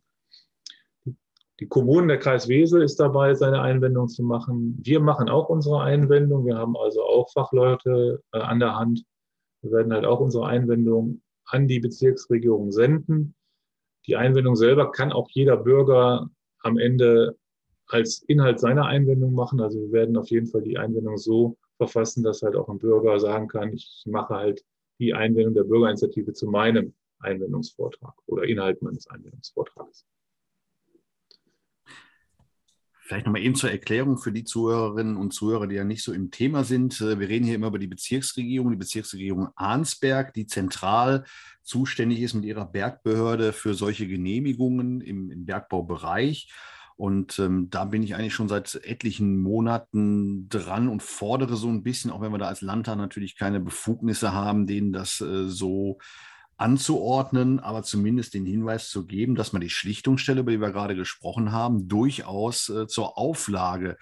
Die 1.60 1.68
Kommunen, 1.68 2.08
der 2.08 2.20
Kreis 2.20 2.48
Wesel 2.48 2.84
ist 2.84 3.00
dabei, 3.00 3.34
seine 3.34 3.62
Einwendung 3.62 4.08
zu 4.08 4.24
machen. 4.24 4.80
Wir 4.84 5.00
machen 5.00 5.28
auch 5.28 5.50
unsere 5.50 5.82
Einwendung. 5.82 6.46
Wir 6.46 6.58
haben 6.58 6.78
also 6.78 7.04
auch 7.04 7.32
Fachleute 7.32 8.24
äh, 8.32 8.40
an 8.40 8.60
der 8.60 8.76
Hand. 8.76 9.04
Wir 9.62 9.72
werden 9.72 9.94
halt 9.94 10.06
auch 10.06 10.20
unsere 10.20 10.46
Einwendung 10.46 11.22
an 11.48 11.68
die 11.68 11.80
Bezirksregierung 11.80 12.72
senden. 12.72 13.36
Die 14.06 14.16
Einwendung 14.16 14.56
selber 14.56 14.92
kann 14.92 15.12
auch 15.12 15.30
jeder 15.32 15.58
Bürger 15.58 16.30
am 16.60 16.78
Ende 16.78 17.38
als 17.88 18.24
Inhalt 18.28 18.60
seiner 18.60 18.86
Einwendung 18.86 19.34
machen. 19.34 19.60
Also 19.60 19.80
wir 19.80 19.92
werden 19.92 20.18
auf 20.18 20.30
jeden 20.30 20.48
Fall 20.48 20.62
die 20.62 20.78
Einwendung 20.78 21.18
so 21.18 21.58
verfassen, 21.78 22.24
dass 22.24 22.42
halt 22.42 22.56
auch 22.56 22.70
ein 22.70 22.80
Bürger 22.80 23.20
sagen 23.20 23.48
kann, 23.48 23.74
ich 23.74 24.04
mache 24.06 24.36
halt 24.36 24.64
die 25.00 25.14
Einwendung 25.14 25.54
der 25.54 25.64
Bürgerinitiative 25.64 26.34
zu 26.34 26.48
meinem 26.48 26.94
Einwendungsvortrag 27.20 28.14
oder 28.26 28.44
Inhalt 28.44 28.82
meines 28.82 29.08
Einwendungsvortrags. 29.08 30.06
Vielleicht 33.08 33.26
nochmal 33.26 33.42
eben 33.42 33.56
zur 33.56 33.72
Erklärung 33.72 34.18
für 34.18 34.34
die 34.34 34.44
Zuhörerinnen 34.44 35.16
und 35.16 35.34
Zuhörer, 35.34 35.68
die 35.68 35.76
ja 35.76 35.86
nicht 35.86 36.04
so 36.04 36.12
im 36.12 36.30
Thema 36.30 36.66
sind. 36.66 37.00
Äh, 37.00 37.22
wir 37.22 37.30
reden 37.30 37.46
hier 37.46 37.56
immer 37.56 37.68
über 37.68 37.80
die 37.80 37.88
Bezirksregierung, 37.88 38.70
die 38.70 38.76
Bezirksregierung 38.76 39.48
Arnsberg, 39.56 40.34
die 40.34 40.46
zentral 40.46 41.24
zuständig 41.64 42.20
ist 42.20 42.34
mit 42.34 42.44
ihrer 42.44 42.66
Bergbehörde 42.66 43.54
für 43.54 43.76
solche 43.76 44.10
Genehmigungen 44.10 45.00
im, 45.00 45.32
im 45.32 45.46
Bergbaubereich. 45.46 46.52
Und 46.98 47.40
ähm, 47.40 47.70
da 47.70 47.86
bin 47.86 48.04
ich 48.04 48.14
eigentlich 48.14 48.34
schon 48.34 48.50
seit 48.50 48.76
etlichen 48.84 49.40
Monaten 49.40 50.50
dran 50.50 50.90
und 50.90 51.02
fordere 51.02 51.56
so 51.56 51.70
ein 51.70 51.84
bisschen, 51.84 52.12
auch 52.12 52.20
wenn 52.20 52.34
wir 52.34 52.40
da 52.40 52.50
als 52.50 52.60
Landtag 52.60 52.98
natürlich 52.98 53.38
keine 53.38 53.62
Befugnisse 53.62 54.34
haben, 54.34 54.68
denen 54.68 54.92
das 54.92 55.22
äh, 55.22 55.48
so 55.48 56.00
anzuordnen, 56.58 57.60
aber 57.60 57.84
zumindest 57.84 58.34
den 58.34 58.46
Hinweis 58.46 58.90
zu 58.90 59.06
geben, 59.06 59.36
dass 59.36 59.54
man 59.54 59.62
die 59.62 59.70
Schlichtungsstelle, 59.70 60.42
über 60.42 60.52
die 60.52 60.62
wir 60.62 60.72
gerade 60.72 60.96
gesprochen 60.96 61.52
haben, 61.52 61.88
durchaus 61.88 62.70
äh, 62.70 62.88
zur 62.88 63.18
Auflage 63.18 63.98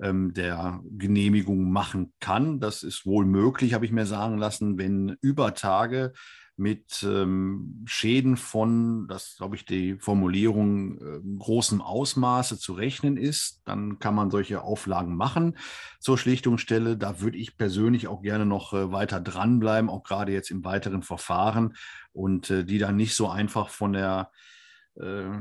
ähm, 0.00 0.32
der 0.32 0.80
Genehmigung 0.90 1.70
machen 1.70 2.12
kann. 2.18 2.60
Das 2.60 2.82
ist 2.82 3.04
wohl 3.04 3.26
möglich, 3.26 3.74
habe 3.74 3.84
ich 3.84 3.92
mir 3.92 4.06
sagen 4.06 4.38
lassen, 4.38 4.78
wenn 4.78 5.16
über 5.20 5.54
Tage 5.54 6.12
mit 6.58 7.04
ähm, 7.04 7.84
Schäden 7.86 8.36
von, 8.36 9.06
das 9.08 9.36
glaube 9.36 9.54
ich 9.54 9.64
die 9.64 9.96
Formulierung, 9.98 10.98
äh, 10.98 11.20
großem 11.38 11.80
Ausmaße 11.80 12.58
zu 12.58 12.72
rechnen 12.72 13.16
ist, 13.16 13.62
dann 13.64 14.00
kann 14.00 14.14
man 14.14 14.30
solche 14.30 14.62
Auflagen 14.62 15.16
machen 15.16 15.56
zur 16.00 16.18
Schlichtungsstelle. 16.18 16.96
Da 16.96 17.20
würde 17.20 17.38
ich 17.38 17.56
persönlich 17.56 18.08
auch 18.08 18.22
gerne 18.22 18.44
noch 18.44 18.72
äh, 18.72 18.90
weiter 18.90 19.20
dranbleiben, 19.20 19.88
auch 19.88 20.02
gerade 20.02 20.32
jetzt 20.32 20.50
im 20.50 20.64
weiteren 20.64 21.02
Verfahren 21.02 21.76
und 22.12 22.50
äh, 22.50 22.64
die 22.64 22.78
dann 22.78 22.96
nicht 22.96 23.14
so 23.14 23.28
einfach 23.28 23.68
von 23.68 23.92
der 23.92 24.32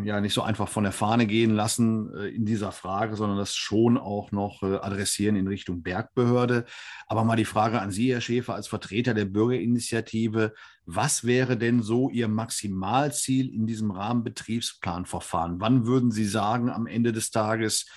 ja 0.04 0.22
nicht 0.22 0.34
so 0.34 0.44
einfach 0.44 0.70
von 0.70 0.84
der 0.84 0.94
Fahne 0.94 1.26
gehen 1.26 1.56
lassen 1.56 2.14
äh, 2.16 2.28
in 2.28 2.46
dieser 2.46 2.72
Frage, 2.72 3.16
sondern 3.16 3.40
das 3.40 3.56
schon 3.56 3.98
auch 3.98 4.32
noch 4.32 4.62
äh, 4.62 4.76
adressieren 4.76 5.36
in 5.36 5.48
Richtung 5.48 5.82
Bergbehörde. 5.82 6.66
Aber 7.08 7.24
mal 7.24 7.38
die 7.38 7.46
Frage 7.46 7.82
an 7.82 7.90
Sie, 7.90 8.14
Herr 8.14 8.22
Schäfer, 8.22 8.54
als 8.54 8.68
Vertreter 8.68 9.16
der 9.16 9.26
Bürgerinitiative, 9.26 10.54
was 10.86 11.24
wäre 11.24 11.58
denn 11.58 11.82
so 11.82 12.10
Ihr 12.10 12.28
Maximalziel 12.28 13.52
in 13.52 13.66
diesem 13.66 13.90
Rahmenbetriebsplanverfahren? 13.90 15.60
Wann 15.60 15.88
würden 15.88 16.12
Sie 16.12 16.26
sagen, 16.26 16.70
am 16.70 16.86
Ende 16.86 17.12
des 17.12 17.32
Tages, 17.32 17.88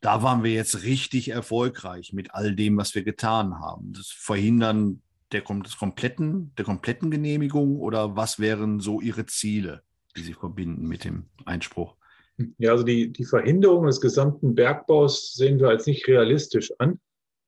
da 0.00 0.22
waren 0.22 0.44
wir 0.44 0.52
jetzt 0.52 0.84
richtig 0.84 1.30
erfolgreich 1.30 2.12
mit 2.12 2.32
all 2.34 2.54
dem, 2.54 2.76
was 2.76 2.94
wir 2.94 3.02
getan 3.02 3.58
haben? 3.58 3.92
Das 3.92 4.06
Verhindern 4.06 5.02
der, 5.32 5.42
des 5.42 5.76
kompletten, 5.76 6.54
der 6.56 6.64
kompletten 6.64 7.10
Genehmigung 7.10 7.76
oder 7.76 8.14
was 8.14 8.38
wären 8.38 8.78
so 8.78 9.00
Ihre 9.00 9.26
Ziele? 9.26 9.82
Die 10.16 10.22
Sie 10.22 10.34
verbinden 10.34 10.86
mit 10.86 11.04
dem 11.04 11.26
Einspruch? 11.44 11.96
Ja, 12.58 12.72
also 12.72 12.84
die, 12.84 13.12
die 13.12 13.24
Verhinderung 13.24 13.86
des 13.86 14.00
gesamten 14.00 14.54
Bergbaus 14.54 15.34
sehen 15.34 15.58
wir 15.58 15.68
als 15.68 15.86
nicht 15.86 16.06
realistisch 16.06 16.72
an, 16.78 17.00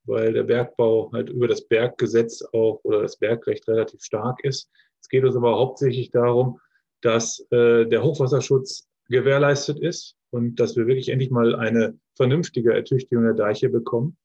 weil 0.04 0.32
der 0.32 0.42
Bergbau 0.42 1.10
halt 1.12 1.30
über 1.30 1.46
das 1.46 1.66
Berggesetz 1.66 2.42
auch 2.52 2.80
oder 2.82 3.02
das 3.02 3.16
Bergrecht 3.16 3.68
relativ 3.68 4.02
stark 4.02 4.42
ist. 4.44 4.68
Es 5.00 5.08
geht 5.08 5.24
uns 5.24 5.36
aber 5.36 5.56
hauptsächlich 5.56 6.10
darum, 6.10 6.60
dass 7.02 7.40
äh, 7.50 7.86
der 7.86 8.02
Hochwasserschutz 8.02 8.88
gewährleistet 9.08 9.78
ist 9.78 10.16
und 10.30 10.56
dass 10.56 10.76
wir 10.76 10.86
wirklich 10.86 11.08
endlich 11.08 11.30
mal 11.30 11.54
eine 11.54 11.98
vernünftige 12.16 12.74
Ertüchtigung 12.74 13.24
der 13.24 13.34
Deiche 13.34 13.68
bekommen 13.68 14.16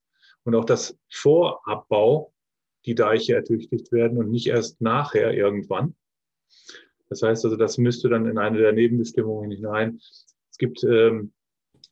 und 0.44 0.54
auch 0.54 0.64
dass 0.64 0.98
Vorabbau 1.10 2.32
die 2.84 2.94
Deiche 2.94 3.34
ertüchtigt 3.34 3.92
werden 3.92 4.18
und 4.18 4.30
nicht 4.30 4.46
erst 4.46 4.80
nachher 4.80 5.32
irgendwann. 5.32 5.94
Das 7.08 7.22
heißt 7.22 7.44
also, 7.44 7.56
das 7.56 7.78
müsste 7.78 8.08
dann 8.08 8.26
in 8.26 8.38
eine 8.38 8.58
der 8.58 8.72
Nebenbestimmungen 8.72 9.50
hinein. 9.50 9.98
Es 10.50 10.58
gibt 10.58 10.82
ähm, 10.84 11.32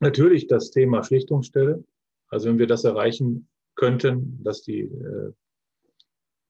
natürlich 0.01 0.47
das 0.47 0.71
Thema 0.71 1.03
Schlichtungsstelle. 1.03 1.85
Also 2.29 2.49
wenn 2.49 2.59
wir 2.59 2.67
das 2.67 2.85
erreichen 2.85 3.49
könnten, 3.77 4.43
dass 4.43 4.63
die 4.63 4.81
äh, 4.81 5.33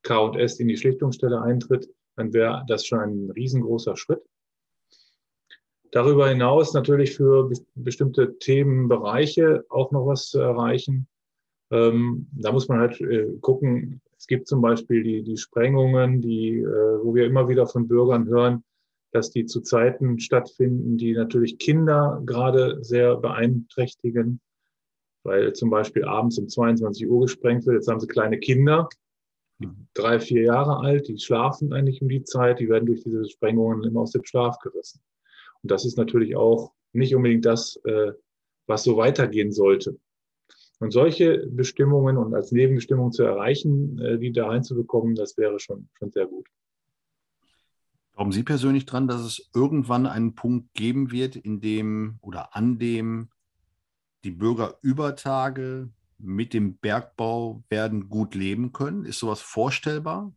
K&S 0.02 0.60
in 0.60 0.68
die 0.68 0.76
Schlichtungsstelle 0.76 1.42
eintritt, 1.42 1.88
dann 2.16 2.32
wäre 2.32 2.64
das 2.68 2.86
schon 2.86 3.00
ein 3.00 3.30
riesengroßer 3.30 3.96
Schritt. 3.96 4.22
Darüber 5.90 6.28
hinaus 6.28 6.74
natürlich 6.74 7.14
für 7.14 7.50
bestimmte 7.74 8.38
Themenbereiche 8.38 9.64
auch 9.68 9.92
noch 9.92 10.06
was 10.06 10.28
zu 10.28 10.40
erreichen. 10.40 11.06
Ähm, 11.70 12.28
da 12.32 12.52
muss 12.52 12.68
man 12.68 12.80
halt 12.80 13.00
äh, 13.00 13.28
gucken, 13.40 14.00
es 14.24 14.28
gibt 14.28 14.48
zum 14.48 14.62
Beispiel 14.62 15.02
die, 15.02 15.22
die 15.22 15.36
Sprengungen, 15.36 16.22
die, 16.22 16.60
äh, 16.60 17.04
wo 17.04 17.14
wir 17.14 17.26
immer 17.26 17.46
wieder 17.46 17.66
von 17.66 17.86
Bürgern 17.86 18.26
hören, 18.26 18.64
dass 19.12 19.28
die 19.28 19.44
zu 19.44 19.60
Zeiten 19.60 20.18
stattfinden, 20.18 20.96
die 20.96 21.12
natürlich 21.12 21.58
Kinder 21.58 22.22
gerade 22.24 22.82
sehr 22.82 23.16
beeinträchtigen, 23.16 24.40
weil 25.24 25.52
zum 25.52 25.68
Beispiel 25.68 26.06
abends 26.06 26.38
um 26.38 26.48
22 26.48 27.06
Uhr 27.06 27.20
gesprengt 27.20 27.66
wird. 27.66 27.74
Jetzt 27.74 27.88
haben 27.88 28.00
sie 28.00 28.06
kleine 28.06 28.38
Kinder, 28.38 28.88
drei, 29.92 30.18
vier 30.18 30.44
Jahre 30.44 30.78
alt, 30.78 31.06
die 31.08 31.18
schlafen 31.18 31.74
eigentlich 31.74 32.00
um 32.00 32.08
die 32.08 32.24
Zeit, 32.24 32.60
die 32.60 32.70
werden 32.70 32.86
durch 32.86 33.02
diese 33.02 33.28
Sprengungen 33.28 33.84
immer 33.84 34.00
aus 34.00 34.12
dem 34.12 34.24
Schlaf 34.24 34.58
gerissen. 34.60 35.02
Und 35.62 35.70
das 35.70 35.84
ist 35.84 35.98
natürlich 35.98 36.34
auch 36.34 36.72
nicht 36.94 37.14
unbedingt 37.14 37.44
das, 37.44 37.76
äh, 37.84 38.12
was 38.66 38.84
so 38.84 38.96
weitergehen 38.96 39.52
sollte. 39.52 39.98
Und 40.80 40.90
solche 40.90 41.46
Bestimmungen 41.46 42.16
und 42.16 42.34
als 42.34 42.52
Nebenbestimmung 42.52 43.12
zu 43.12 43.22
erreichen, 43.22 43.98
äh, 43.98 44.18
die 44.18 44.32
da 44.32 44.48
reinzubekommen, 44.48 45.14
das 45.14 45.36
wäre 45.36 45.58
schon, 45.60 45.88
schon 45.94 46.10
sehr 46.10 46.26
gut. 46.26 46.46
Glauben 48.14 48.32
Sie 48.32 48.44
persönlich 48.44 48.86
dran, 48.86 49.08
dass 49.08 49.22
es 49.22 49.50
irgendwann 49.54 50.06
einen 50.06 50.34
Punkt 50.34 50.72
geben 50.74 51.10
wird, 51.10 51.36
in 51.36 51.60
dem 51.60 52.18
oder 52.20 52.54
an 52.54 52.78
dem 52.78 53.28
die 54.22 54.30
Bürger 54.30 54.78
über 54.82 55.16
Tage 55.16 55.90
mit 56.18 56.54
dem 56.54 56.76
Bergbau 56.76 57.62
werden 57.68 58.08
gut 58.08 58.34
leben 58.34 58.72
können? 58.72 59.04
Ist 59.04 59.18
sowas 59.18 59.40
vorstellbar? 59.40 60.32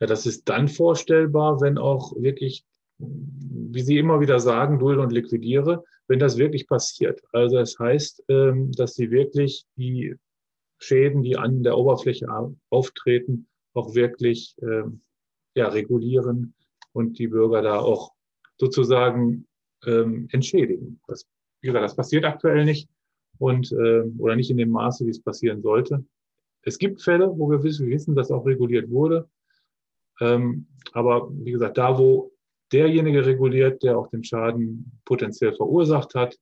Ja, 0.00 0.06
das 0.06 0.26
ist 0.26 0.48
dann 0.48 0.68
vorstellbar, 0.68 1.60
wenn 1.60 1.78
auch 1.78 2.14
wirklich 2.16 2.64
wie 2.98 3.82
Sie 3.82 3.98
immer 3.98 4.20
wieder 4.20 4.40
sagen, 4.40 4.78
dulde 4.78 5.02
und 5.02 5.12
liquidiere, 5.12 5.84
wenn 6.08 6.18
das 6.18 6.36
wirklich 6.36 6.66
passiert. 6.66 7.22
Also 7.32 7.56
das 7.56 7.78
heißt, 7.78 8.24
ähm, 8.28 8.72
dass 8.72 8.94
Sie 8.94 9.10
wirklich 9.10 9.64
die 9.76 10.16
Schäden, 10.78 11.22
die 11.22 11.36
an 11.36 11.62
der 11.62 11.76
Oberfläche 11.76 12.26
auftreten, 12.70 13.48
auch 13.74 13.94
wirklich 13.94 14.56
ähm, 14.62 15.02
ja, 15.54 15.68
regulieren 15.68 16.54
und 16.92 17.18
die 17.18 17.28
Bürger 17.28 17.62
da 17.62 17.78
auch 17.78 18.12
sozusagen 18.56 19.46
ähm, 19.86 20.28
entschädigen. 20.32 21.00
Das, 21.06 21.26
wie 21.60 21.68
gesagt, 21.68 21.84
das 21.84 21.96
passiert 21.96 22.24
aktuell 22.24 22.64
nicht 22.64 22.88
und 23.38 23.72
oder 23.72 24.34
nicht 24.34 24.50
in 24.50 24.56
dem 24.56 24.70
Maße, 24.70 25.06
wie 25.06 25.10
es 25.10 25.22
passieren 25.22 25.62
sollte. 25.62 26.04
Es 26.62 26.76
gibt 26.76 27.00
Fälle, 27.02 27.28
wo 27.38 27.48
wir 27.48 27.62
wissen, 27.62 27.86
wir 27.86 27.94
wissen, 27.94 28.16
dass 28.16 28.32
auch 28.32 28.44
reguliert 28.44 28.90
wurde. 28.90 29.28
aber 30.18 31.30
wie 31.30 31.52
gesagt, 31.52 31.78
da, 31.78 31.96
wo 31.96 32.32
derjenige 32.72 33.24
reguliert, 33.24 33.82
der 33.82 33.98
auch 33.98 34.08
den 34.08 34.24
Schaden 34.24 35.00
potenziell 35.04 35.54
verursacht 35.54 36.14
hat. 36.14 36.38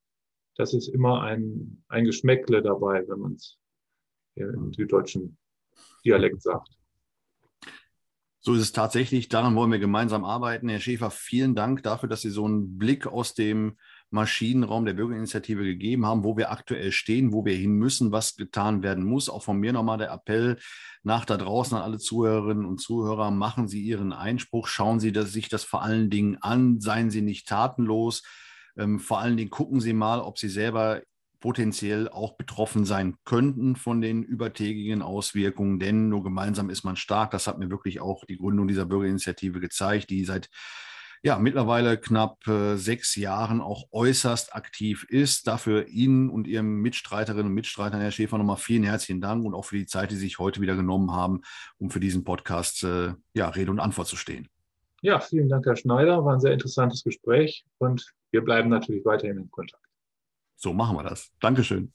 Das 0.57 0.75
ist 0.75 0.89
immer 0.89 1.23
ein, 1.23 1.83
ein 1.89 2.05
Geschmäckle 2.05 2.62
dabei, 2.62 3.07
wenn 3.09 3.19
man 3.21 3.33
es 3.35 3.59
im 4.35 4.73
süddeutschen 4.73 5.37
Dialekt 6.05 6.43
sagt. 6.43 6.76
So 8.47 8.55
ist 8.55 8.61
es 8.61 8.71
tatsächlich. 8.71 9.29
Daran 9.29 9.57
wollen 9.57 9.73
wir 9.73 9.81
gemeinsam 9.81 10.25
arbeiten. 10.25 10.69
Herr 10.69 10.79
Schäfer, 10.79 11.11
vielen 11.11 11.57
Dank 11.57 11.83
dafür, 11.83 12.09
dass 12.09 12.21
Sie 12.21 12.31
so 12.31 12.45
einen 12.45 12.79
Blick 12.79 13.05
aus 13.05 13.35
dem 13.35 13.77
Maschinenraum 14.11 14.87
der 14.87 14.95
Bürgerinitiative 14.95 15.65
gegeben 15.65 16.07
haben, 16.07 16.23
wo 16.23 16.37
wir 16.37 16.53
aktuell 16.53 16.93
stehen, 16.93 17.33
wo 17.33 17.45
wir 17.45 17.57
hin 17.57 17.73
müssen, 17.73 18.13
was 18.13 18.37
getan 18.37 18.85
werden 18.85 19.03
muss. 19.03 19.29
Auch 19.29 19.43
von 19.43 19.59
mir 19.59 19.73
nochmal 19.73 19.99
der 19.99 20.13
Appell 20.13 20.59
nach 21.03 21.25
da 21.25 21.37
draußen 21.37 21.77
an 21.77 21.83
alle 21.83 21.99
Zuhörerinnen 21.99 22.67
und 22.67 22.81
Zuhörer, 22.81 23.33
machen 23.33 23.67
Sie 23.67 23.83
Ihren 23.83 24.13
Einspruch, 24.13 24.69
schauen 24.69 25.01
Sie 25.01 25.13
sich 25.25 25.49
das 25.49 25.65
vor 25.65 25.83
allen 25.83 26.09
Dingen 26.09 26.37
an, 26.41 26.79
seien 26.79 27.11
Sie 27.11 27.23
nicht 27.23 27.49
tatenlos. 27.49 28.23
Ähm, 28.77 29.01
vor 29.01 29.19
allen 29.19 29.37
Dingen 29.37 29.51
gucken 29.51 29.81
Sie 29.81 29.93
mal, 29.93 30.21
ob 30.21 30.39
Sie 30.39 30.51
selber 30.51 31.03
potenziell 31.47 32.09
auch 32.09 32.37
betroffen 32.37 32.85
sein 32.85 33.19
könnten 33.25 33.77
von 33.77 34.01
den 34.01 34.25
übertägigen 34.25 35.01
Auswirkungen, 35.01 35.79
denn 35.79 36.09
nur 36.09 36.25
gemeinsam 36.25 36.71
ist 36.71 36.83
man 36.83 36.97
stark. 36.97 37.31
Das 37.31 37.47
hat 37.47 37.61
mir 37.61 37.71
wirklich 37.71 38.01
auch 38.01 38.25
die 38.25 38.37
Gründung 38.37 38.67
dieser 38.67 38.85
Bürgerinitiative 38.85 39.61
gezeigt, 39.61 40.11
die 40.11 40.25
seit 40.25 40.51
ja, 41.23 41.39
mittlerweile 41.39 41.99
knapp 41.99 42.45
äh, 42.49 42.75
sechs 42.75 43.15
Jahren 43.15 43.61
auch 43.61 43.85
äußerst 43.93 44.57
aktiv 44.57 45.07
ist. 45.09 45.47
Dafür 45.47 45.87
Ihnen 45.87 46.31
und 46.31 46.49
Ihrem 46.49 46.83
Mitstreiterinnen 46.83 47.47
und 47.47 47.55
Mitstreitern, 47.55 48.01
Herr 48.01 48.11
Schäfer, 48.11 48.39
nochmal 48.39 48.57
vielen 48.57 48.83
herzlichen 48.83 49.21
Dank 49.21 49.45
und 49.45 49.55
auch 49.55 49.67
für 49.67 49.77
die 49.77 49.87
Zeit, 49.87 50.11
die 50.11 50.17
Sie 50.17 50.23
sich 50.23 50.41
heute 50.41 50.61
wieder 50.61 50.75
genommen 50.75 51.13
haben, 51.13 51.43
um 51.79 51.91
für 51.91 52.01
diesen 52.01 52.25
Podcast 52.25 52.83
äh, 52.83 53.13
ja, 53.35 53.49
Rede 53.51 53.71
und 53.71 53.79
Antwort 53.79 54.09
zu 54.09 54.17
stehen. 54.17 54.49
Ja, 55.01 55.21
vielen 55.21 55.49
Dank, 55.49 55.65
Herr 55.65 55.77
Schneider. 55.77 56.25
War 56.25 56.35
ein 56.35 56.41
sehr 56.41 56.55
interessantes 56.55 57.05
Gespräch 57.05 57.65
und 57.79 58.05
wir 58.33 58.43
bleiben 58.43 58.69
natürlich 58.69 59.05
weiterhin 59.05 59.39
in 59.39 59.49
Kontakt. 59.53 59.86
So 60.57 60.73
machen 60.73 60.97
wir 60.97 61.05
das. 61.05 61.33
Dankeschön. 61.40 61.92